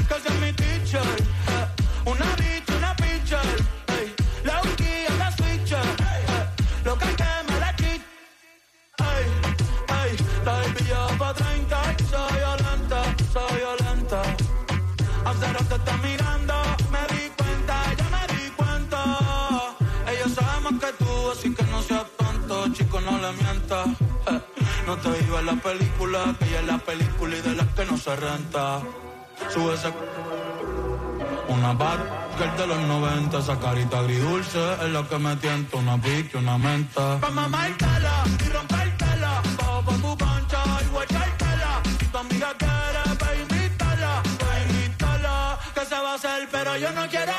la 25.56 25.62
película, 25.62 26.36
que 26.38 26.46
ella 26.46 26.60
es 26.60 26.68
la 26.68 26.78
película 26.78 27.36
y 27.36 27.42
de 27.42 27.56
las 27.56 27.68
que 27.68 27.86
no 27.86 27.98
se 27.98 28.16
renta. 28.16 28.82
Sube 29.52 29.74
ese... 29.74 29.92
Una 31.48 31.74
bar 31.74 32.00
que 32.38 32.62
de 32.62 32.68
los 32.68 32.78
90, 32.78 33.40
esa 33.40 33.60
carita 33.60 34.00
agridulce 34.00 34.60
es 34.84 34.90
lo 34.90 35.10
que 35.10 35.18
me 35.18 35.36
tienta, 35.38 35.78
una 35.78 36.00
pique, 36.00 36.38
una 36.38 36.58
menta. 36.58 37.20
Pa' 37.20 37.32
mamártela 37.32 38.24
y 38.46 38.50
rompértela, 38.50 39.42
bajo 39.58 39.82
pa' 39.86 39.98
tu 40.04 40.18
cancha 40.18 40.64
y 40.86 40.88
guachártela. 40.94 41.82
Si 42.00 42.06
tu 42.06 42.18
amiga 42.18 42.54
quiere, 42.60 43.16
pa' 43.22 43.36
invitarla, 43.36 44.24
pa' 44.40 44.60
invitarla, 44.70 45.60
que 45.74 45.86
se 45.86 45.96
va 45.96 46.12
a 46.12 46.16
hacer, 46.16 46.48
pero 46.52 46.78
yo 46.78 46.92
no 46.92 47.08
quiero 47.10 47.34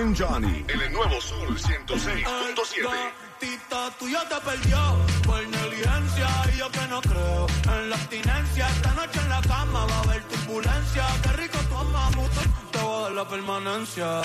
and 0.00 0.16
Johnny 0.16 0.64
en 0.68 0.80
el 0.80 0.92
nuevo 0.92 1.20
Sol 1.20 1.48
106.7. 1.56 2.88
Tita 3.38 3.90
tuyo 3.98 4.18
te 4.28 4.36
perdió 4.40 4.78
por 5.24 5.46
negligencia 5.46 6.28
y 6.52 6.58
yo 6.58 6.70
que 6.70 6.86
no 6.88 7.00
creo 7.00 7.46
en 7.64 7.90
la 7.90 7.96
abstinencia. 7.96 8.68
Esta 8.68 8.94
noche 8.94 9.20
en 9.20 9.28
la 9.28 9.40
cama 9.42 9.86
va 9.86 9.96
a 9.96 10.02
haber 10.02 10.22
turbulencia. 10.24 11.04
Qué 11.22 11.32
rico 11.42 11.58
tu 11.68 11.74
mamuto, 11.74 12.40
te 12.70 12.78
voy 12.78 12.98
a 12.98 13.02
dar 13.02 13.12
la 13.12 13.28
permanencia. 13.28 14.20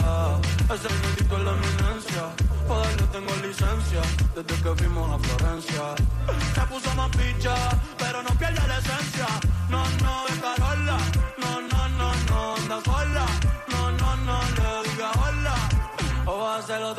Ese 0.73 0.89
negrito 1.03 1.37
es 1.37 1.43
la 1.43 1.51
eminencia. 1.51 2.23
Para 2.67 2.91
yo 2.97 3.05
tengo 3.15 3.35
licencia 3.47 4.01
desde 4.35 4.63
que 4.63 4.75
fuimos 4.75 5.11
a 5.13 5.19
Florencia. 5.19 5.83
Se 6.55 6.61
puso 6.61 6.95
más 6.95 7.09
picha, 7.17 7.55
pero 7.97 8.23
no 8.23 8.29
pierde 8.37 8.67
la 8.67 8.77
esencia. 8.77 9.27
No, 9.69 9.83
no, 10.03 10.27
es 10.27 10.39
Carola. 10.39 10.97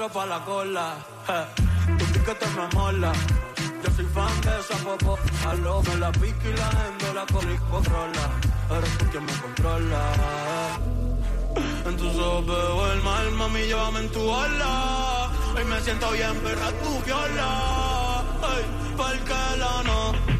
Pa' 0.08 0.26
la 0.26 0.38
cola. 0.44 0.94
Eh, 1.28 1.46
tu 1.98 2.04
piquete 2.12 2.46
me 2.56 2.66
mola. 2.74 3.12
Yo 3.82 3.90
soy 3.96 4.06
fan 4.14 4.40
de 4.40 4.52
esa 4.60 4.76
popo. 4.84 5.18
Aló, 5.48 5.82
me 5.82 5.96
la 5.96 6.12
pique 6.12 6.50
y 6.50 6.56
la 6.56 6.68
endo, 6.86 7.14
la 7.14 7.24
controla. 7.70 8.24
Eres 8.76 8.98
tú 8.98 9.04
quien 9.10 9.24
me 9.24 9.32
controla. 9.32 10.02
En 11.86 11.96
tus 11.96 12.14
ojos 12.18 12.46
veo 12.46 12.92
el 12.92 13.02
mal, 13.02 13.32
mami, 13.32 13.60
llévame 13.60 14.00
en 14.00 14.08
tu 14.12 14.20
ola. 14.20 15.30
Hoy 15.56 15.64
me 15.64 15.80
siento 15.80 16.10
bien, 16.10 16.34
perra, 16.42 16.68
tu 16.82 17.02
viola. 17.04 18.22
Ay, 18.42 18.64
porque 18.96 19.58
la 19.58 19.82
nota 19.82 20.35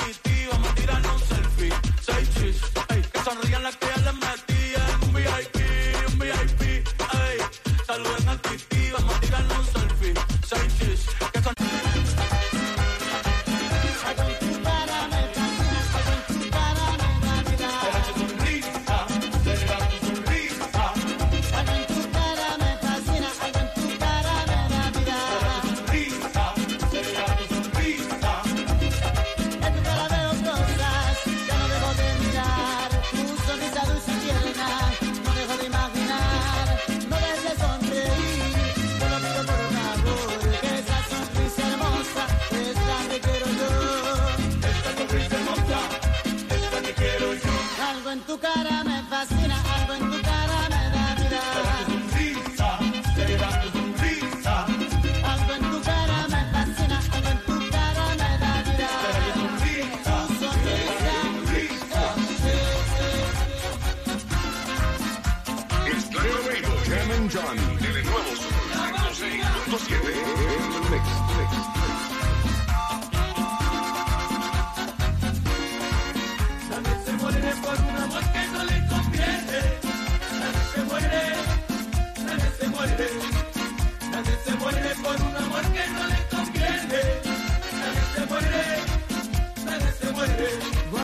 it 0.00 0.27